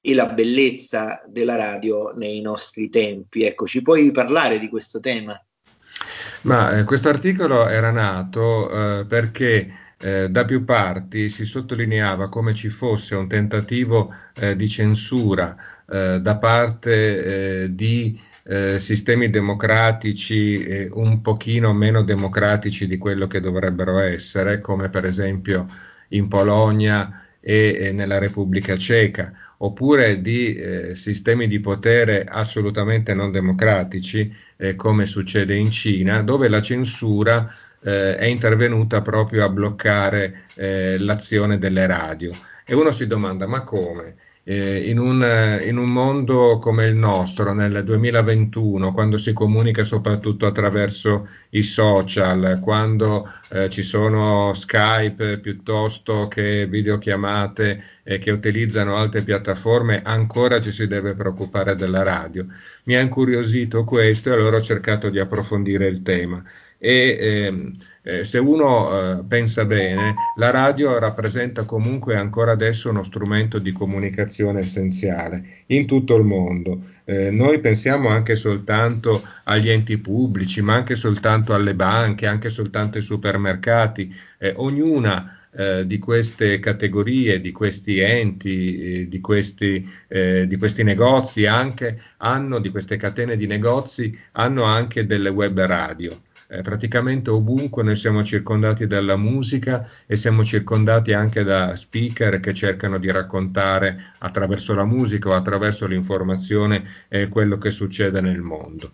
e 0.06 0.14
la 0.14 0.28
bellezza 0.28 1.24
della 1.26 1.56
radio 1.56 2.12
nei 2.14 2.42
nostri 2.42 2.90
tempi. 2.90 3.44
Ecco, 3.44 3.66
ci 3.66 3.82
puoi 3.82 4.12
parlare 4.12 4.60
di 4.60 4.68
questo 4.68 5.00
tema? 5.00 5.42
Ma 6.42 6.78
eh, 6.78 6.84
questo 6.84 7.08
articolo 7.08 7.70
era 7.70 7.90
nato 7.90 9.00
eh, 9.00 9.06
perché 9.06 9.74
eh, 9.98 10.30
da 10.30 10.44
più 10.44 10.66
parti 10.66 11.30
si 11.30 11.46
sottolineava 11.46 12.28
come 12.28 12.54
ci 12.54 12.68
fosse 12.68 13.16
un 13.16 13.30
tentativo 13.30 14.14
eh, 14.36 14.58
di 14.58 14.68
censura 14.68 15.56
eh, 15.90 16.20
da 16.20 16.38
parte 16.38 17.62
eh, 17.64 17.74
di 17.74 18.32
sistemi 18.46 19.30
democratici 19.30 20.90
un 20.92 21.22
pochino 21.22 21.72
meno 21.72 22.04
democratici 22.04 22.88
di 22.88 22.98
quello 22.98 23.26
che 23.26 23.40
dovrebbero 23.40 24.00
essere, 24.00 24.60
come 24.60 24.90
per 24.90 25.06
esempio 25.06 25.66
in 26.10 26.28
Polonia 26.28 27.24
e, 27.44 27.92
nella 27.92 28.20
Repubblica 28.20 28.78
Ceca, 28.78 29.34
oppure 29.58 30.22
di 30.22 30.56
eh, 30.56 30.96
sistemi 30.96 31.48
di 31.48 31.60
potere 31.60 32.24
assolutamente 32.24 33.14
non 33.14 33.32
democratici, 33.32 34.34
eh, 34.56 34.76
come 34.76 35.06
succede 35.06 35.56
in 35.56 35.70
Cina, 35.70 36.22
dove 36.22 36.48
la 36.48 36.62
censura 36.62 37.46
eh, 37.82 38.16
è 38.16 38.26
intervenuta 38.26 39.02
proprio 39.02 39.44
a 39.44 39.50
bloccare 39.50 40.46
eh, 40.56 40.98
l'azione 40.98 41.58
delle 41.58 41.86
radio. 41.86 42.32
E 42.66 42.74
uno 42.74 42.92
si 42.92 43.08
domanda, 43.08 43.46
ma 43.46 43.62
come? 43.62 44.16
Eh, 44.46 44.90
in, 44.90 45.00
un, 45.00 45.26
in, 45.64 45.78
un, 45.78 45.90
mondo 45.90 46.60
come 46.60 46.86
il 46.86 46.96
nostro, 46.96 47.54
nel 47.54 47.82
2021, 47.84 48.92
quando 48.92 49.18
si 49.18 49.32
comunica 49.32 49.86
soprattutto 49.86 50.46
attraverso 50.46 51.30
i 51.52 51.64
social, 51.64 52.60
quando 52.62 53.26
eh, 53.50 53.70
ci 53.70 53.84
sono 53.84 54.54
Skype 54.54 55.40
piuttosto 55.40 56.28
che 56.28 56.68
videochiamate 56.68 57.84
eh, 58.04 58.20
che 58.20 58.32
utilizzano 58.32 58.98
altre 58.98 59.22
piattaforme, 59.24 60.02
ancora 60.04 60.60
ci 60.60 60.72
si 60.72 60.88
deve 60.88 61.14
preoccupare 61.14 61.76
della 61.76 62.04
radio. 62.04 62.46
Mi 62.84 62.96
ha 62.96 63.00
incuriosito 63.00 63.86
questo 63.86 64.30
e 64.30 64.34
allora 64.34 64.58
ho 64.58 64.62
cercato 64.62 65.10
di 65.10 65.20
approfondire 65.20 65.88
il 65.88 66.02
tema 66.02 66.44
e 66.86 67.18
ehm, 67.18 67.72
eh, 68.02 68.26
se 68.26 68.40
uno 68.40 69.20
eh, 69.20 69.24
pensa 69.24 69.64
bene, 69.64 70.14
la 70.36 70.50
radio 70.50 71.00
rappresenta 71.00 71.64
comunque 71.64 72.18
ancora 72.18 72.52
adesso 72.52 72.90
uno 72.90 73.04
strumento 73.04 73.58
di 73.58 73.72
comunicazione 73.72 74.60
essenziale 74.60 75.64
in 75.68 75.86
tutto 75.86 76.18
il 76.18 76.26
mondo. 76.26 76.82
Eh, 77.06 77.32
noi 77.32 77.62
pensiamo 77.62 78.10
anche 78.10 78.36
soltanto 78.36 79.24
agli 79.46 79.70
enti 79.70 79.98
pubblici, 79.98 80.62
ma 80.62 80.74
anche 80.74 80.96
soltanto 80.96 81.54
alle 81.54 81.74
banche, 81.74 82.28
anche 82.28 82.50
soltanto 82.50 82.98
ai 82.98 83.04
supermercati. 83.04 84.14
Eh, 84.38 84.52
ognuna 84.58 85.38
eh, 85.56 85.88
di 85.88 86.00
queste 86.00 86.60
categorie, 86.60 87.40
di 87.40 87.54
questi 87.54 88.00
enti, 88.00 89.04
eh, 89.04 89.08
di, 89.08 89.22
questi, 89.22 89.90
eh, 90.10 90.48
di, 90.48 90.58
questi, 90.58 90.84
negozi 90.84 91.46
anche, 91.46 91.98
hanno, 92.18 92.60
di 92.60 92.70
queste 92.70 92.98
catene 92.98 93.38
di 93.38 93.48
negozi, 93.48 94.18
hanno 94.34 94.64
anche 94.64 95.06
delle 95.06 95.30
web 95.30 95.62
radio. 95.62 96.20
Eh, 96.54 96.62
praticamente 96.62 97.32
ovunque 97.32 97.82
noi 97.82 97.96
siamo 97.96 98.22
circondati 98.22 98.86
dalla 98.86 99.18
musica 99.18 99.90
e 100.06 100.16
siamo 100.16 100.46
circondati 100.46 101.12
anche 101.12 101.42
da 101.44 101.76
speaker 101.76 102.40
che 102.40 102.54
cercano 102.54 103.00
di 103.00 103.10
raccontare 103.10 104.14
attraverso 104.20 104.76
la 104.76 104.86
musica 104.86 105.30
o 105.30 105.34
attraverso 105.34 105.88
l'informazione 105.88 107.08
eh, 107.08 107.28
quello 107.28 107.58
che 107.58 107.72
succede 107.72 108.22
nel 108.22 108.42
mondo. 108.42 108.92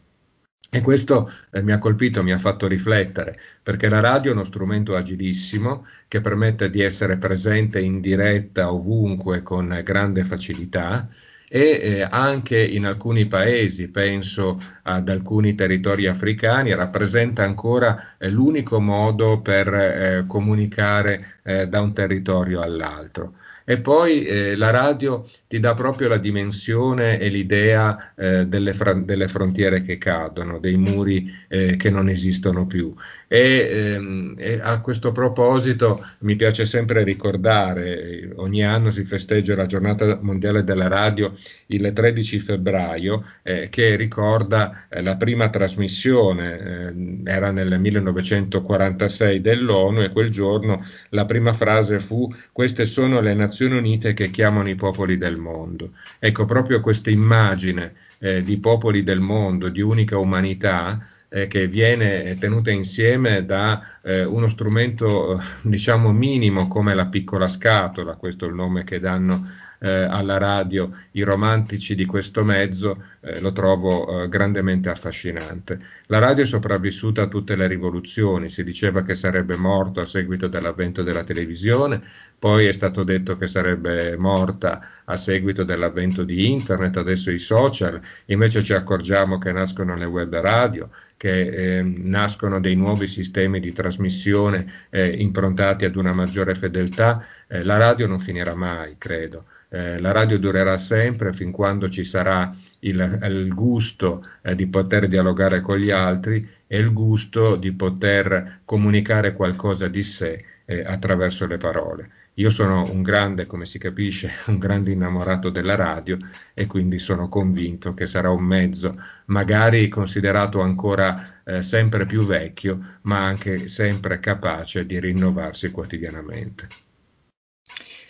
E 0.70 0.80
questo 0.80 1.30
eh, 1.52 1.62
mi 1.62 1.74
ha 1.74 1.80
colpito, 1.80 2.24
mi 2.24 2.32
ha 2.32 2.38
fatto 2.38 2.66
riflettere, 2.66 3.38
perché 3.62 3.90
la 3.90 4.00
radio 4.00 4.32
è 4.32 4.34
uno 4.36 4.46
strumento 4.46 4.96
agilissimo 4.96 5.86
che 6.08 6.22
permette 6.22 6.70
di 6.70 6.80
essere 6.82 7.18
presente 7.18 7.82
in 7.82 8.00
diretta 8.00 8.72
ovunque 8.72 9.42
con 9.44 9.82
grande 9.84 10.24
facilità 10.24 11.10
e 11.50 11.80
eh, 11.82 12.02
anche 12.10 12.64
in 12.64 12.86
alcuni 12.86 13.26
paesi, 13.28 13.90
penso 13.90 14.62
ad 14.84 15.10
alcuni 15.10 15.56
territori 15.56 16.06
africani, 16.08 16.74
rappresenta 16.76 17.44
ancora 17.44 18.16
eh, 18.18 18.30
l'unico 18.30 18.80
modo 18.80 19.42
per 19.42 19.74
eh, 19.74 20.24
comunicare 20.28 21.40
eh, 21.44 21.68
da 21.68 21.82
un 21.82 21.94
territorio 21.94 22.62
all'altro. 22.62 23.34
E 23.70 23.80
poi 23.80 24.24
eh, 24.24 24.56
la 24.56 24.72
radio 24.72 25.30
ti 25.48 25.60
dà 25.60 25.76
proprio 25.76 26.08
la 26.08 26.18
dimensione 26.18 27.20
e 27.20 27.30
l'idea 27.30 28.16
eh, 28.16 28.48
delle, 28.48 28.74
fra- 28.74 28.94
delle, 28.94 29.28
frontiere 29.28 29.84
che 29.84 30.00
cadono, 30.00 30.58
dei 30.58 30.76
muri 30.76 31.32
eh, 31.48 31.76
che 31.76 31.92
non 31.92 32.10
esistono 32.10 32.66
più. 32.66 32.92
E, 33.28 33.68
ehm, 33.70 34.34
e, 34.40 34.60
a 34.60 34.82
questo 34.82 35.12
proposito 35.12 36.04
mi 36.22 36.36
piace 36.36 36.66
sempre 36.66 37.04
ricordare, 37.04 38.32
ogni 38.38 38.66
anno 38.66 38.90
si 38.90 39.06
festeggia 39.06 39.56
la 39.56 39.68
giornata 39.68 40.18
mondiale 40.20 40.64
della 40.64 40.88
radio 40.88 41.32
il 41.68 41.92
13 41.94 42.40
febbraio, 42.40 43.24
eh, 43.44 43.70
che 43.70 43.96
ricorda 43.96 44.88
eh, 44.90 45.04
la 45.04 45.16
prima 45.16 45.48
trasmissione, 45.50 46.58
eh, 46.58 47.32
era 47.32 47.52
nel 47.52 47.80
1946 47.80 49.42
dell'ONU 49.42 50.02
e 50.02 50.10
quel 50.10 50.32
giorno 50.32 50.84
la 51.10 51.26
prima 51.26 51.54
frase 51.54 52.00
fu 52.00 52.34
queste 52.52 52.88
sono 52.88 53.22
le 53.22 53.36
Nazioni 53.36 53.58
Unite 53.66 54.14
che 54.14 54.30
chiamano 54.30 54.70
i 54.70 54.76
popoli 54.76 55.18
del 55.18 55.38
mondo. 55.38 55.92
Ecco, 56.20 56.46
proprio 56.46 56.82
questa 56.82 57.10
immagine 57.10 57.94
eh, 58.20 58.42
di 58.44 58.58
popoli 58.58 59.04
del 59.04 59.20
mondo, 59.20 59.70
di 59.70 59.82
unica 59.82 60.18
umanità, 60.18 61.00
eh, 61.30 61.48
che 61.48 61.68
viene 61.68 62.38
tenuta 62.40 62.72
insieme 62.72 63.46
da 63.46 63.80
eh, 64.02 64.24
uno 64.24 64.50
strumento, 64.50 65.42
diciamo, 65.62 66.12
minimo 66.12 66.68
come 66.68 66.94
la 66.94 67.06
piccola 67.06 67.48
scatola, 67.48 68.16
questo 68.16 68.46
è 68.46 68.48
il 68.50 68.56
nome 68.56 68.84
che 68.84 69.00
danno 69.00 69.48
eh, 69.80 69.90
alla 69.90 70.38
radio. 70.38 70.92
I 71.12 71.22
romantici 71.22 71.96
di 71.96 72.06
questo 72.06 72.44
mezzo, 72.44 73.02
eh, 73.22 73.40
lo 73.40 73.52
trovo 73.52 74.24
eh, 74.24 74.30
grandemente 74.30 74.90
affascinante. 74.90 75.80
La 76.08 76.20
radio 76.20 76.44
è 76.44 76.48
sopravvissuta 76.48 77.24
a 77.24 77.28
tutte 77.28 77.56
le 77.56 77.68
rivoluzioni, 77.68 78.50
si 78.50 78.64
diceva 78.64 79.04
che 79.04 79.16
sarebbe 79.16 79.56
morto 79.56 80.02
a 80.02 80.06
seguito 80.06 80.48
dell'avvento 80.48 81.04
della 81.04 81.24
televisione, 81.24 82.02
poi 82.38 82.66
è 82.66 82.72
stato 82.72 83.04
detto 83.04 83.36
che 83.36 83.48
sarebbe 83.48 84.18
morta 84.18 84.82
a 85.06 85.18
seguito 85.18 85.64
dell'avvento 85.64 86.24
di 86.24 86.50
internet, 86.52 86.98
adesso 86.98 87.32
i 87.32 87.40
social, 87.40 88.00
invece 88.26 88.64
ci 88.64 88.74
accorgiamo 88.74 89.38
che 89.38 89.52
nascono 89.52 89.96
le 89.96 90.06
web 90.06 90.36
radio, 90.40 90.90
che 91.20 91.80
eh, 91.80 91.82
nascono 91.84 92.62
dei 92.62 92.76
nuovi 92.76 93.06
sistemi 93.06 93.60
di 93.60 93.74
trasmissione 93.74 94.86
eh, 94.90 95.06
improntati 95.06 95.84
ad 95.84 95.98
una 95.98 96.14
maggiore 96.14 96.56
fedeltà, 96.56 97.26
eh, 97.50 97.62
la 97.64 97.76
radio 97.76 98.08
non 98.08 98.20
finirà 98.20 98.56
mai, 98.56 98.96
credo. 98.98 99.44
Eh, 99.68 100.00
la 100.00 100.14
radio 100.14 100.40
durerà 100.40 100.78
sempre 100.78 101.34
fin 101.34 101.52
quando 101.52 101.90
ci 101.90 102.06
sarà 102.06 102.56
il, 102.80 103.20
il 103.24 103.54
gusto 103.54 104.24
eh, 104.42 104.56
di 104.56 104.68
poter 104.68 105.10
dialogare 105.10 105.60
con 105.60 105.78
gli 105.78 105.92
altri 105.92 106.48
e 106.66 106.80
il 106.80 106.94
gusto 106.94 107.58
di 107.58 107.74
poter 107.74 108.62
comunicare 108.64 109.34
qualcosa 109.34 109.90
di 109.90 110.04
sé 110.04 110.42
eh, 110.64 110.84
attraverso 110.86 111.46
le 111.48 111.58
parole. 111.58 112.10
Io 112.40 112.50
sono 112.50 112.90
un 112.90 113.02
grande, 113.02 113.46
come 113.46 113.66
si 113.66 113.78
capisce, 113.80 114.32
un 114.48 114.60
grande 114.60 114.92
innamorato 114.92 115.50
della 115.50 115.76
radio 115.76 116.18
e 116.54 116.68
quindi 116.68 116.98
sono 116.98 117.28
convinto 117.28 117.94
che 117.94 118.08
sarà 118.08 118.30
un 118.30 118.44
mezzo 118.44 118.96
magari 119.26 119.90
considerato 119.90 120.62
ancora 120.62 121.42
eh, 121.44 121.64
sempre 121.64 122.06
più 122.06 122.24
vecchio, 122.24 123.00
ma 123.02 123.26
anche 123.26 123.68
sempre 123.68 124.22
capace 124.22 124.86
di 124.86 124.98
rinnovarsi 125.02 125.70
quotidianamente. 125.70 126.68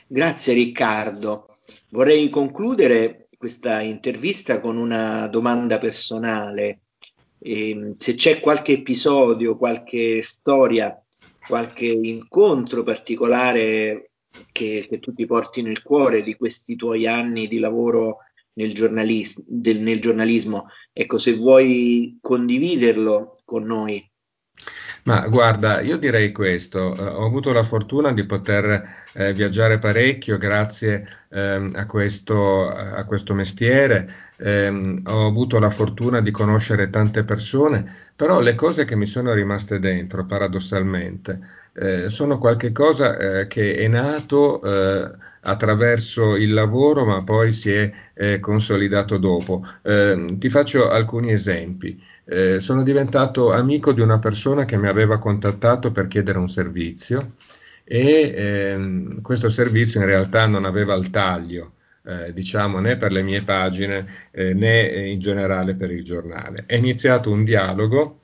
Grazie 0.06 0.54
Riccardo. 0.54 1.48
Vorrei 1.90 2.30
concludere 2.30 3.30
questa 3.36 3.82
intervista 3.82 4.60
con 4.60 4.78
una 4.78 5.28
domanda 5.28 5.80
personale. 5.80 6.82
E, 7.40 7.94
se 7.96 8.14
c'è 8.14 8.40
qualche 8.40 8.74
episodio, 8.74 9.58
qualche 9.58 10.22
storia, 10.22 10.96
qualche 11.48 11.88
incontro 11.88 12.84
particolare 12.84 14.09
che, 14.52 14.86
che, 14.90 15.00
tu 15.00 15.14
ti 15.14 15.26
porti 15.26 15.62
nel 15.62 15.82
cuore 15.82 16.24
di 16.24 16.36
questi 16.36 16.76
tuoi 16.76 17.08
anni 17.08 17.48
di 17.48 17.60
lavoro 17.60 18.20
nel, 18.54 18.74
giornalis- 18.74 19.42
del, 19.46 19.80
nel 19.80 20.00
giornalismo, 20.00 20.68
ecco, 20.92 21.18
se 21.18 21.36
vuoi 21.36 22.18
condividerlo 22.22 23.42
con 23.46 23.64
noi. 23.64 24.08
Ma 25.04 25.28
guarda, 25.28 25.80
io 25.80 25.98
direi 25.98 26.32
questo, 26.32 26.94
eh, 26.94 27.02
ho 27.02 27.26
avuto 27.26 27.54
la 27.54 27.64
fortuna 27.64 28.12
di 28.12 28.26
poter 28.26 28.84
eh, 29.14 29.34
viaggiare 29.34 29.80
parecchio 29.80 30.38
grazie 30.38 31.08
ehm, 31.30 31.72
a, 31.76 31.86
questo, 31.86 32.68
a, 32.70 33.04
questo, 33.06 33.34
mestiere, 33.34 34.14
ehm, 34.38 35.04
ho 35.06 35.26
avuto 35.26 35.58
la 35.58 35.70
fortuna 35.70 36.20
di 36.20 36.32
conoscere 36.32 36.90
tante 36.90 37.24
persone, 37.24 38.12
però 38.16 38.42
le 38.42 38.56
cose 38.56 38.84
che 38.86 38.96
mi 38.96 39.06
sono 39.06 39.34
rimaste 39.34 39.80
dentro, 39.80 40.26
paradossalmente, 40.26 41.40
eh, 41.80 42.10
sono 42.10 42.38
qualcosa 42.38 43.18
eh, 43.18 43.48
che 43.48 43.76
è 43.76 43.88
nato 43.88 44.62
eh, 44.62 45.10
attraverso 45.42 46.36
il 46.36 46.54
lavoro, 46.54 47.06
ma 47.06 47.24
poi 47.24 47.54
si 47.54 47.72
è 47.72 47.90
eh, 48.14 48.40
consolidato 48.42 49.18
dopo. 49.18 49.66
Ehm, 49.84 50.38
ti 50.38 50.50
faccio 50.50 50.90
alcuni 50.90 51.32
esempi. 51.32 52.02
Eh, 52.26 52.60
sono 52.60 52.84
diventato 52.84 53.54
amico 53.54 53.94
di 53.94 54.02
una 54.02 54.20
persona 54.20 54.66
che 54.66 54.78
mi 54.78 54.88
aveva 54.88 55.18
contattato 55.18 55.92
per 55.92 56.08
chiedere 56.08 56.38
un 56.38 56.50
servizio 56.50 57.36
e 57.86 58.34
ehm, 58.36 59.22
questo 59.22 59.50
servizio 59.50 60.00
in 60.02 60.06
realtà 60.06 60.48
non 60.48 60.66
aveva 60.66 60.96
il 60.96 61.10
taglio. 61.10 61.74
Eh, 62.04 62.34
diciamo 62.34 62.80
né 62.80 62.98
per 62.98 63.12
le 63.12 63.22
mie 63.24 63.42
pagine 63.44 64.06
eh, 64.32 64.54
né 64.54 65.10
in 65.10 65.20
generale 65.20 65.76
per 65.76 65.92
il 65.92 66.04
giornale. 66.04 66.64
È 66.66 66.76
iniziato 66.76 67.32
un 67.32 67.44
dialogo, 67.44 68.20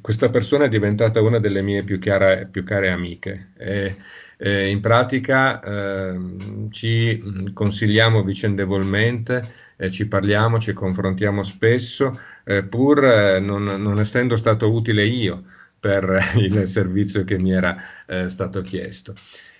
questa 0.00 0.30
persona 0.30 0.64
è 0.64 0.68
diventata 0.68 1.20
una 1.20 1.38
delle 1.38 1.62
mie 1.62 1.82
più, 1.82 1.98
chiara, 1.98 2.46
più 2.46 2.64
care 2.64 2.90
amiche. 2.90 3.50
E, 3.56 3.96
eh, 4.42 4.70
in 4.70 4.80
pratica 4.80 5.60
ehm, 5.60 6.70
ci 6.70 7.52
consigliamo 7.52 8.22
vicendevolmente, 8.22 9.46
eh, 9.76 9.90
ci 9.90 10.08
parliamo, 10.08 10.58
ci 10.58 10.72
confrontiamo 10.72 11.42
spesso, 11.42 12.18
eh, 12.44 12.64
pur 12.64 13.04
eh, 13.04 13.38
non, 13.38 13.64
non, 13.64 14.00
essendo 14.00 14.36
stato 14.38 14.72
utile 14.72 15.04
io 15.04 15.44
per 15.78 16.32
il 16.36 16.66
servizio 16.66 17.24
che 17.24 17.38
mi 17.38 17.52
era 17.52 17.76
eh, 18.06 18.28
stato 18.30 18.62
chiesto. 18.62 19.14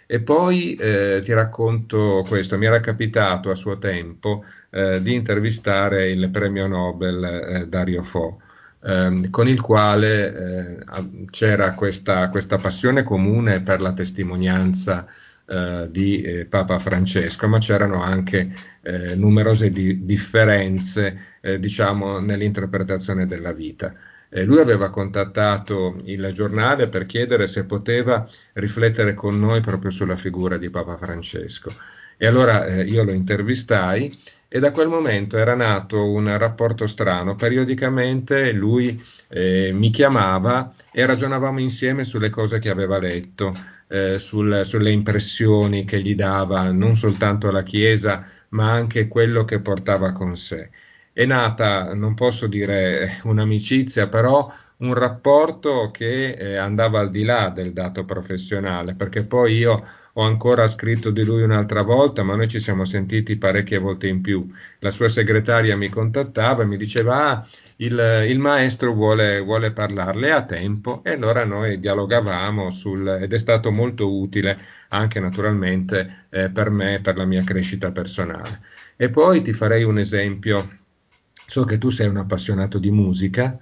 E 0.07 0.21
poi 0.21 0.75
eh, 0.75 1.21
ti 1.23 1.33
racconto 1.35 2.25
questo, 2.27 2.59
mi 2.59 2.67
era 2.67 2.81
capitato 2.81 3.51
a 3.51 3.55
suo 3.55 3.79
tempo 3.79 4.45
di 4.71 5.15
intervistare 5.15 6.11
il 6.11 6.31
premio 6.31 6.69
Nobel 6.69 7.67
Dario 7.69 8.05
Fo 8.05 8.41
ehm, 8.83 9.31
con 9.31 9.49
il 9.49 9.61
quale 9.61 10.35
eh, 10.35 11.27
c'era 11.31 11.75
questa, 11.75 12.29
questa, 12.29 12.59
passione 12.59 13.03
comune 13.03 13.61
per 13.61 13.81
la 13.81 13.93
testimonianza 13.93 15.07
eh, 15.47 15.89
di 15.91 16.23
eh, 16.23 16.47
Papa 16.47 16.79
Francesco, 16.79 17.49
ma 17.49 17.59
c'erano 17.59 18.03
anche 18.03 18.51
eh, 18.83 19.15
numerose 19.15 19.71
di, 19.71 20.05
differenze, 20.05 21.39
eh, 21.41 21.59
diciamo, 21.59 22.19
nell'interpretazione 22.19 23.27
della 23.27 23.53
vita. 23.53 23.95
lui 24.45 24.61
aveva 24.61 24.91
contattato 24.91 26.01
il 26.05 26.31
giornale 26.33 26.87
per 26.89 27.05
chiedere 27.05 27.49
se 27.49 27.65
poteva 27.65 28.29
riflettere 28.55 29.13
con 29.15 29.41
noi 29.41 29.61
proprio 29.61 29.91
sulla 29.91 30.15
figura 30.15 30.57
di 30.57 30.71
Papa 30.71 30.97
Francesco. 30.97 31.73
E 32.23 32.27
allora 32.27 32.67
eh, 32.67 32.85
io 32.85 33.03
lo 33.03 33.13
intervistai 33.13 34.15
e 34.53 34.59
da 34.59 34.73
quel 34.73 34.89
momento 34.89 35.37
era 35.37 35.55
nato 35.55 36.11
un 36.11 36.37
rapporto 36.37 36.89
strano. 36.89 37.37
Periodicamente 37.37 38.51
lui 38.51 39.01
eh, 39.29 39.71
mi 39.73 39.91
chiamava 39.91 40.69
e 40.91 41.07
ragionavamo 41.07 41.61
insieme 41.61 42.03
sulle 42.03 42.31
cose 42.31 42.59
che 42.59 42.69
aveva 42.69 42.99
letto, 42.99 43.55
eh, 43.87 44.19
sul, 44.19 44.63
sulle 44.65 44.91
impressioni 44.91 45.85
che 45.85 46.01
gli 46.01 46.17
dava 46.17 46.73
non 46.73 46.97
soltanto 46.97 47.53
la 47.53 47.63
Chiesa, 47.63 48.27
ma 48.49 48.73
anche 48.73 49.07
quello 49.07 49.45
che 49.45 49.61
portava 49.61 50.11
con 50.11 50.37
sé. 50.37 50.71
È 51.13 51.25
nata, 51.25 51.95
non 51.95 52.15
posso 52.15 52.49
dire 52.49 53.21
un'amicizia, 53.23 54.09
però 54.09 54.53
un 54.79 54.95
rapporto 54.95 55.91
che 55.93 56.33
eh, 56.33 56.57
andava 56.57 56.99
al 56.99 57.11
di 57.11 57.23
là 57.23 57.51
del 57.51 57.73
dato 57.73 58.05
professionale, 58.05 58.95
perché 58.95 59.23
poi 59.25 59.59
io 59.59 59.85
ho 60.15 60.23
ancora 60.23 60.67
scritto 60.69 61.11
di 61.11 61.23
lui 61.25 61.43
un'altra 61.43 61.83
volta, 61.83 62.23
ma 62.23 62.35
noi 62.35 62.49
ci 62.49 62.61
siamo 62.61 62.85
sentiti 62.85 63.37
parecchie 63.37 63.79
volte 63.79 64.09
in 64.09 64.21
più. 64.21 64.49
La 64.81 64.91
sua 64.91 65.09
segretaria 65.09 65.77
mi 65.77 65.89
contattava 65.89 66.63
e 66.63 66.67
mi 66.67 66.77
diceva, 66.77 67.29
ah, 67.29 67.49
il, 67.77 68.27
il 68.29 68.39
maestro 68.39 68.93
vuole, 68.93 69.41
vuole, 69.41 69.73
parlarle 69.73 70.33
a 70.33 70.45
tempo 70.45 71.03
e 71.05 71.13
allora 71.13 71.45
noi 71.45 71.79
dialogavamo 71.81 72.71
sul, 72.71 73.07
ed 73.23 73.33
è 73.33 73.39
stato 73.39 73.71
molto 73.71 74.13
utile 74.13 74.59
anche 74.89 75.21
naturalmente 75.21 76.27
eh, 76.31 76.51
per 76.51 76.71
me, 76.71 77.01
per 77.01 77.17
la 77.17 77.25
mia 77.25 77.43
crescita 77.45 77.91
personale. 77.93 78.61
E 78.97 79.09
poi 79.11 79.43
ti 79.43 79.53
farei 79.53 79.85
un 79.85 79.99
esempio, 79.99 80.79
so 81.47 81.65
che 81.65 81.79
tu 81.79 81.91
sei 81.91 82.09
un 82.09 82.19
appassionato 82.19 82.79
di 82.79 82.91
musica 82.91 83.59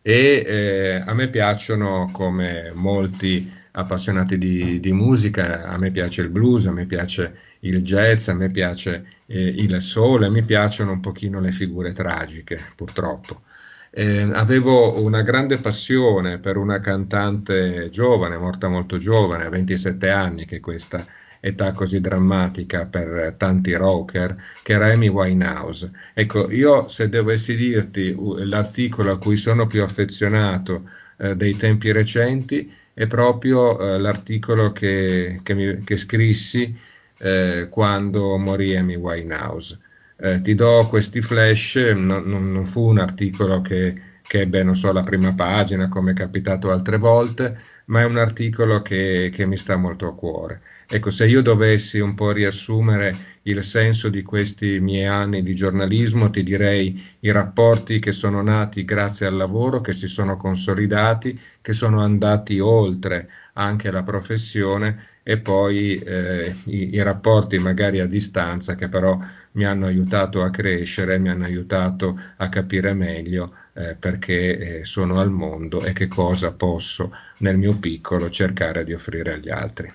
e 0.00 0.44
eh, 0.46 1.02
a 1.04 1.12
me 1.12 1.28
piacciono 1.28 2.08
come 2.12 2.72
molti 2.74 3.52
appassionati 3.72 4.38
di, 4.38 4.80
di, 4.80 4.92
musica, 4.92 5.64
a 5.64 5.78
me 5.78 5.90
piace 5.90 6.22
il 6.22 6.28
blues, 6.28 6.66
a 6.66 6.72
me 6.72 6.86
piace 6.86 7.34
il 7.60 7.82
jazz, 7.82 8.28
a 8.28 8.34
me 8.34 8.50
piace 8.50 9.06
eh, 9.26 9.40
il 9.40 9.80
soul, 9.80 10.24
a 10.24 10.30
me 10.30 10.42
piacciono 10.42 10.92
un 10.92 11.00
pochino 11.00 11.40
le 11.40 11.52
figure 11.52 11.92
tragiche, 11.92 12.58
purtroppo. 12.74 13.42
Eh, 13.90 14.20
avevo 14.32 15.02
una 15.02 15.22
grande 15.22 15.56
passione 15.58 16.38
per 16.38 16.56
una 16.56 16.80
cantante 16.80 17.88
giovane, 17.90 18.36
morta 18.36 18.68
molto 18.68 18.98
giovane, 18.98 19.46
a 19.46 19.48
27 19.48 20.10
anni, 20.10 20.44
che 20.44 20.56
è 20.56 20.60
questa 20.60 21.04
età 21.40 21.72
così 21.72 22.00
drammatica 22.00 22.86
per 22.86 23.34
tanti 23.36 23.74
rocker, 23.74 24.36
che 24.62 24.72
era 24.72 24.92
Amy 24.92 25.08
Winehouse. 25.08 25.90
Ecco, 26.14 26.50
io 26.50 26.88
se 26.88 27.08
dovessi 27.08 27.54
dirti 27.56 28.14
l'articolo 28.44 29.12
a 29.12 29.18
cui 29.18 29.36
sono 29.36 29.66
più 29.66 29.82
affezionato 29.82 30.88
eh, 31.18 31.36
dei 31.36 31.56
tempi 31.56 31.92
recenti, 31.92 32.72
è 32.94 33.06
proprio 33.06 33.78
eh, 33.78 33.98
l'articolo 33.98 34.72
che, 34.72 35.40
che, 35.42 35.54
mi, 35.54 35.84
che 35.84 35.96
scrissi 35.96 36.76
eh, 37.18 37.68
quando 37.70 38.36
morì 38.38 38.76
Amy 38.76 38.96
Winehouse. 38.96 39.78
Eh, 40.16 40.40
ti 40.42 40.54
do 40.54 40.86
questi 40.88 41.20
flash, 41.20 41.76
non, 41.94 42.24
non 42.26 42.64
fu 42.66 42.88
un 42.88 42.98
articolo 42.98 43.60
che, 43.60 43.94
che 44.28 44.42
ebbe, 44.42 44.62
non 44.62 44.76
so, 44.76 44.92
la 44.92 45.02
prima 45.02 45.32
pagina 45.32 45.88
come 45.88 46.10
è 46.10 46.14
capitato 46.14 46.70
altre 46.70 46.98
volte, 46.98 47.58
ma 47.86 48.02
è 48.02 48.04
un 48.04 48.18
articolo 48.18 48.82
che, 48.82 49.30
che 49.32 49.46
mi 49.46 49.56
sta 49.56 49.76
molto 49.76 50.06
a 50.06 50.14
cuore. 50.14 50.60
Ecco, 50.86 51.08
se 51.08 51.26
io 51.26 51.40
dovessi 51.40 51.98
un 51.98 52.14
po' 52.14 52.30
riassumere 52.32 53.38
il 53.42 53.64
senso 53.64 54.10
di 54.10 54.22
questi 54.22 54.80
miei 54.80 55.06
anni 55.06 55.42
di 55.42 55.54
giornalismo, 55.54 56.28
ti 56.28 56.42
direi 56.42 57.02
i 57.20 57.30
rapporti 57.30 57.98
che 57.98 58.12
sono 58.12 58.42
nati 58.42 58.84
grazie 58.84 59.26
al 59.26 59.36
lavoro, 59.36 59.80
che 59.80 59.94
si 59.94 60.06
sono 60.06 60.36
consolidati, 60.36 61.38
che 61.62 61.72
sono 61.72 62.02
andati 62.02 62.60
oltre 62.60 63.30
anche 63.54 63.90
la 63.90 64.02
professione 64.02 65.16
e 65.22 65.38
poi 65.38 65.96
eh, 65.96 66.54
i, 66.64 66.94
i, 66.94 67.02
rapporti 67.02 67.58
magari 67.58 68.00
a 68.00 68.06
distanza 68.06 68.74
che 68.74 68.88
però 68.88 69.18
mi 69.52 69.64
hanno 69.64 69.86
aiutato 69.86 70.42
a 70.42 70.50
crescere, 70.50 71.18
mi 71.18 71.28
hanno 71.28 71.44
aiutato 71.44 72.18
a 72.36 72.48
capire 72.48 72.94
meglio 72.94 73.54
eh, 73.74 73.94
perché 73.94 74.80
eh, 74.80 74.84
sono 74.84 75.20
al 75.20 75.30
mondo 75.30 75.84
e 75.84 75.92
che 75.92 76.08
cosa 76.08 76.52
posso 76.52 77.14
nel 77.38 77.56
mio 77.56 77.76
piccolo 77.76 78.30
cercare 78.30 78.84
di 78.84 78.92
offrire 78.92 79.34
agli 79.34 79.50
altri. 79.50 79.92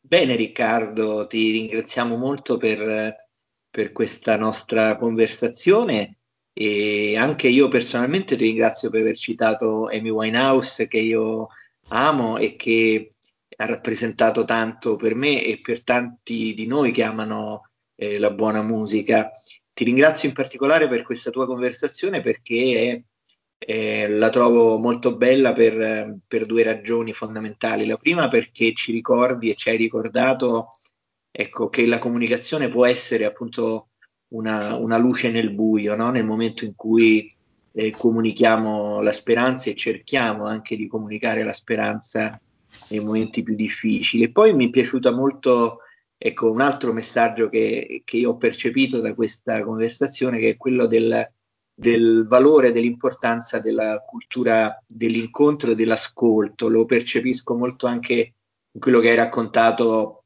Bene 0.00 0.36
Riccardo, 0.36 1.26
ti 1.26 1.50
ringraziamo 1.50 2.16
molto 2.16 2.56
per, 2.56 3.16
per 3.70 3.92
questa 3.92 4.36
nostra 4.36 4.96
conversazione 4.96 6.18
e 6.52 7.16
anche 7.16 7.48
io 7.48 7.68
personalmente 7.68 8.36
ti 8.36 8.44
ringrazio 8.44 8.90
per 8.90 9.00
aver 9.00 9.16
citato 9.16 9.88
Amy 9.88 10.10
Winehouse 10.10 10.86
che 10.86 10.98
io 10.98 11.48
amo 11.88 12.36
e 12.36 12.54
che 12.54 13.08
ha 13.56 13.66
rappresentato 13.66 14.44
tanto 14.44 14.96
per 14.96 15.14
me 15.14 15.44
e 15.44 15.60
per 15.60 15.82
tanti 15.82 16.54
di 16.54 16.66
noi 16.66 16.92
che 16.92 17.02
amano 17.02 17.70
eh, 17.96 18.18
la 18.18 18.30
buona 18.30 18.62
musica. 18.62 19.30
Ti 19.72 19.84
ringrazio 19.84 20.28
in 20.28 20.34
particolare 20.34 20.88
per 20.88 21.02
questa 21.02 21.30
tua 21.30 21.46
conversazione 21.46 22.20
perché 22.20 23.04
eh, 23.58 24.08
la 24.08 24.28
trovo 24.28 24.78
molto 24.78 25.16
bella 25.16 25.52
per, 25.52 26.18
per, 26.26 26.46
due 26.46 26.62
ragioni 26.62 27.12
fondamentali. 27.12 27.86
La 27.86 27.96
prima 27.96 28.28
perché 28.28 28.72
ci 28.74 28.92
ricordi 28.92 29.50
e 29.50 29.54
ci 29.54 29.70
hai 29.70 29.76
ricordato 29.76 30.76
ecco, 31.30 31.68
che 31.68 31.86
la 31.86 31.98
comunicazione 31.98 32.68
può 32.68 32.86
essere 32.86 33.24
appunto 33.24 33.88
una, 34.28 34.76
una 34.76 34.96
luce 34.98 35.30
nel 35.30 35.52
buio, 35.52 35.94
no? 35.96 36.10
nel 36.10 36.24
momento 36.24 36.64
in 36.64 36.74
cui 36.74 37.32
eh, 37.72 37.90
comunichiamo 37.90 39.00
la 39.00 39.12
speranza 39.12 39.70
e 39.70 39.74
cerchiamo 39.74 40.46
anche 40.46 40.76
di 40.76 40.86
comunicare 40.86 41.42
la 41.42 41.52
speranza 41.52 42.40
nei 42.88 43.00
momenti 43.00 43.42
più 43.42 43.54
difficili. 43.54 44.30
Poi 44.30 44.54
mi 44.54 44.66
è 44.66 44.70
piaciuta 44.70 45.10
molto 45.12 45.78
ecco, 46.26 46.50
un 46.50 46.60
altro 46.60 46.92
messaggio 46.92 47.48
che, 47.48 48.02
che 48.04 48.16
io 48.16 48.30
ho 48.30 48.36
percepito 48.36 49.00
da 49.00 49.14
questa 49.14 49.62
conversazione, 49.62 50.38
che 50.38 50.50
è 50.50 50.56
quello 50.56 50.86
del 50.86 51.30
del 51.74 52.24
valore, 52.28 52.70
dell'importanza 52.70 53.58
della 53.58 54.04
cultura 54.06 54.80
dell'incontro 54.86 55.72
e 55.72 55.74
dell'ascolto. 55.74 56.68
Lo 56.68 56.84
percepisco 56.84 57.56
molto 57.56 57.86
anche 57.86 58.34
in 58.70 58.80
quello 58.80 59.00
che 59.00 59.10
hai 59.10 59.16
raccontato 59.16 60.24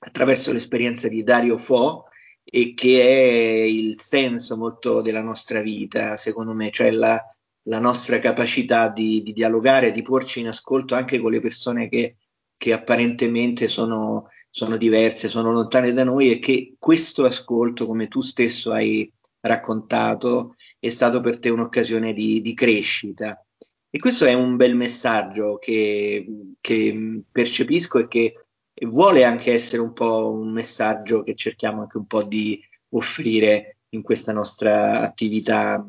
attraverso 0.00 0.52
l'esperienza 0.52 1.08
di 1.08 1.22
Dario 1.22 1.58
Fo 1.58 2.04
e 2.42 2.72
che 2.72 3.02
è 3.02 3.62
il 3.64 4.00
senso 4.00 4.56
molto 4.56 5.02
della 5.02 5.22
nostra 5.22 5.60
vita, 5.60 6.16
secondo 6.16 6.54
me, 6.54 6.70
cioè 6.70 6.90
la, 6.90 7.22
la 7.64 7.78
nostra 7.78 8.18
capacità 8.18 8.88
di, 8.88 9.20
di, 9.22 9.34
dialogare, 9.34 9.90
di 9.90 10.00
porci 10.00 10.40
in 10.40 10.48
ascolto 10.48 10.94
anche 10.94 11.18
con 11.18 11.30
le 11.30 11.40
persone 11.40 11.88
che, 11.90 12.16
che 12.56 12.72
apparentemente 12.72 13.68
sono, 13.68 14.28
sono 14.50 14.76
diverse, 14.76 15.28
sono 15.28 15.52
lontane 15.52 15.92
da 15.92 16.04
noi 16.04 16.30
e 16.30 16.38
che 16.38 16.74
questo 16.78 17.24
ascolto, 17.24 17.86
come 17.86 18.08
tu 18.08 18.20
stesso 18.20 18.72
hai 18.72 19.10
raccontato, 19.40 20.56
è 20.78 20.88
stato 20.88 21.20
per 21.20 21.38
te 21.38 21.48
un'occasione 21.50 22.12
di, 22.12 22.40
di 22.40 22.54
crescita. 22.54 23.42
E 23.90 23.98
questo 23.98 24.26
è 24.26 24.34
un 24.34 24.56
bel 24.56 24.76
messaggio 24.76 25.56
che, 25.58 26.26
che, 26.60 27.22
percepisco 27.30 27.98
e 27.98 28.08
che 28.08 28.46
vuole 28.86 29.24
anche 29.24 29.52
essere 29.52 29.80
un 29.80 29.92
po' 29.92 30.30
un 30.30 30.52
messaggio 30.52 31.22
che 31.22 31.34
cerchiamo 31.34 31.82
anche 31.82 31.96
un 31.96 32.06
po' 32.06 32.22
di 32.22 32.60
offrire 32.90 33.78
in 33.90 34.02
questa 34.02 34.32
nostra 34.32 35.00
attività 35.00 35.84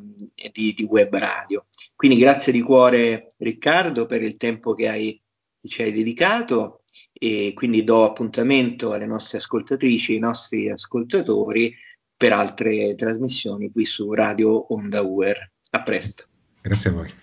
di, 0.51 0.73
di 0.73 0.83
web 0.83 1.13
radio. 1.15 1.65
Quindi 1.95 2.17
grazie 2.17 2.53
di 2.53 2.61
cuore 2.61 3.27
Riccardo 3.37 4.05
per 4.05 4.21
il 4.21 4.37
tempo 4.37 4.73
che, 4.73 4.87
hai, 4.87 5.21
che 5.59 5.67
ci 5.67 5.81
hai 5.81 5.91
dedicato 5.91 6.78
e 7.19 7.51
quindi 7.53 7.83
do 7.83 8.05
appuntamento 8.05 8.93
alle 8.93 9.05
nostre 9.05 9.37
ascoltatrici, 9.37 10.13
ai 10.13 10.19
nostri 10.19 10.69
ascoltatori 10.71 11.75
per 12.17 12.33
altre 12.33 12.95
trasmissioni 12.95 13.71
qui 13.71 13.85
su 13.85 14.11
Radio 14.13 14.73
Onda 14.73 15.01
UR. 15.01 15.51
A 15.71 15.83
presto. 15.83 16.23
Grazie 16.61 16.89
a 16.89 16.93
voi. 16.93 17.13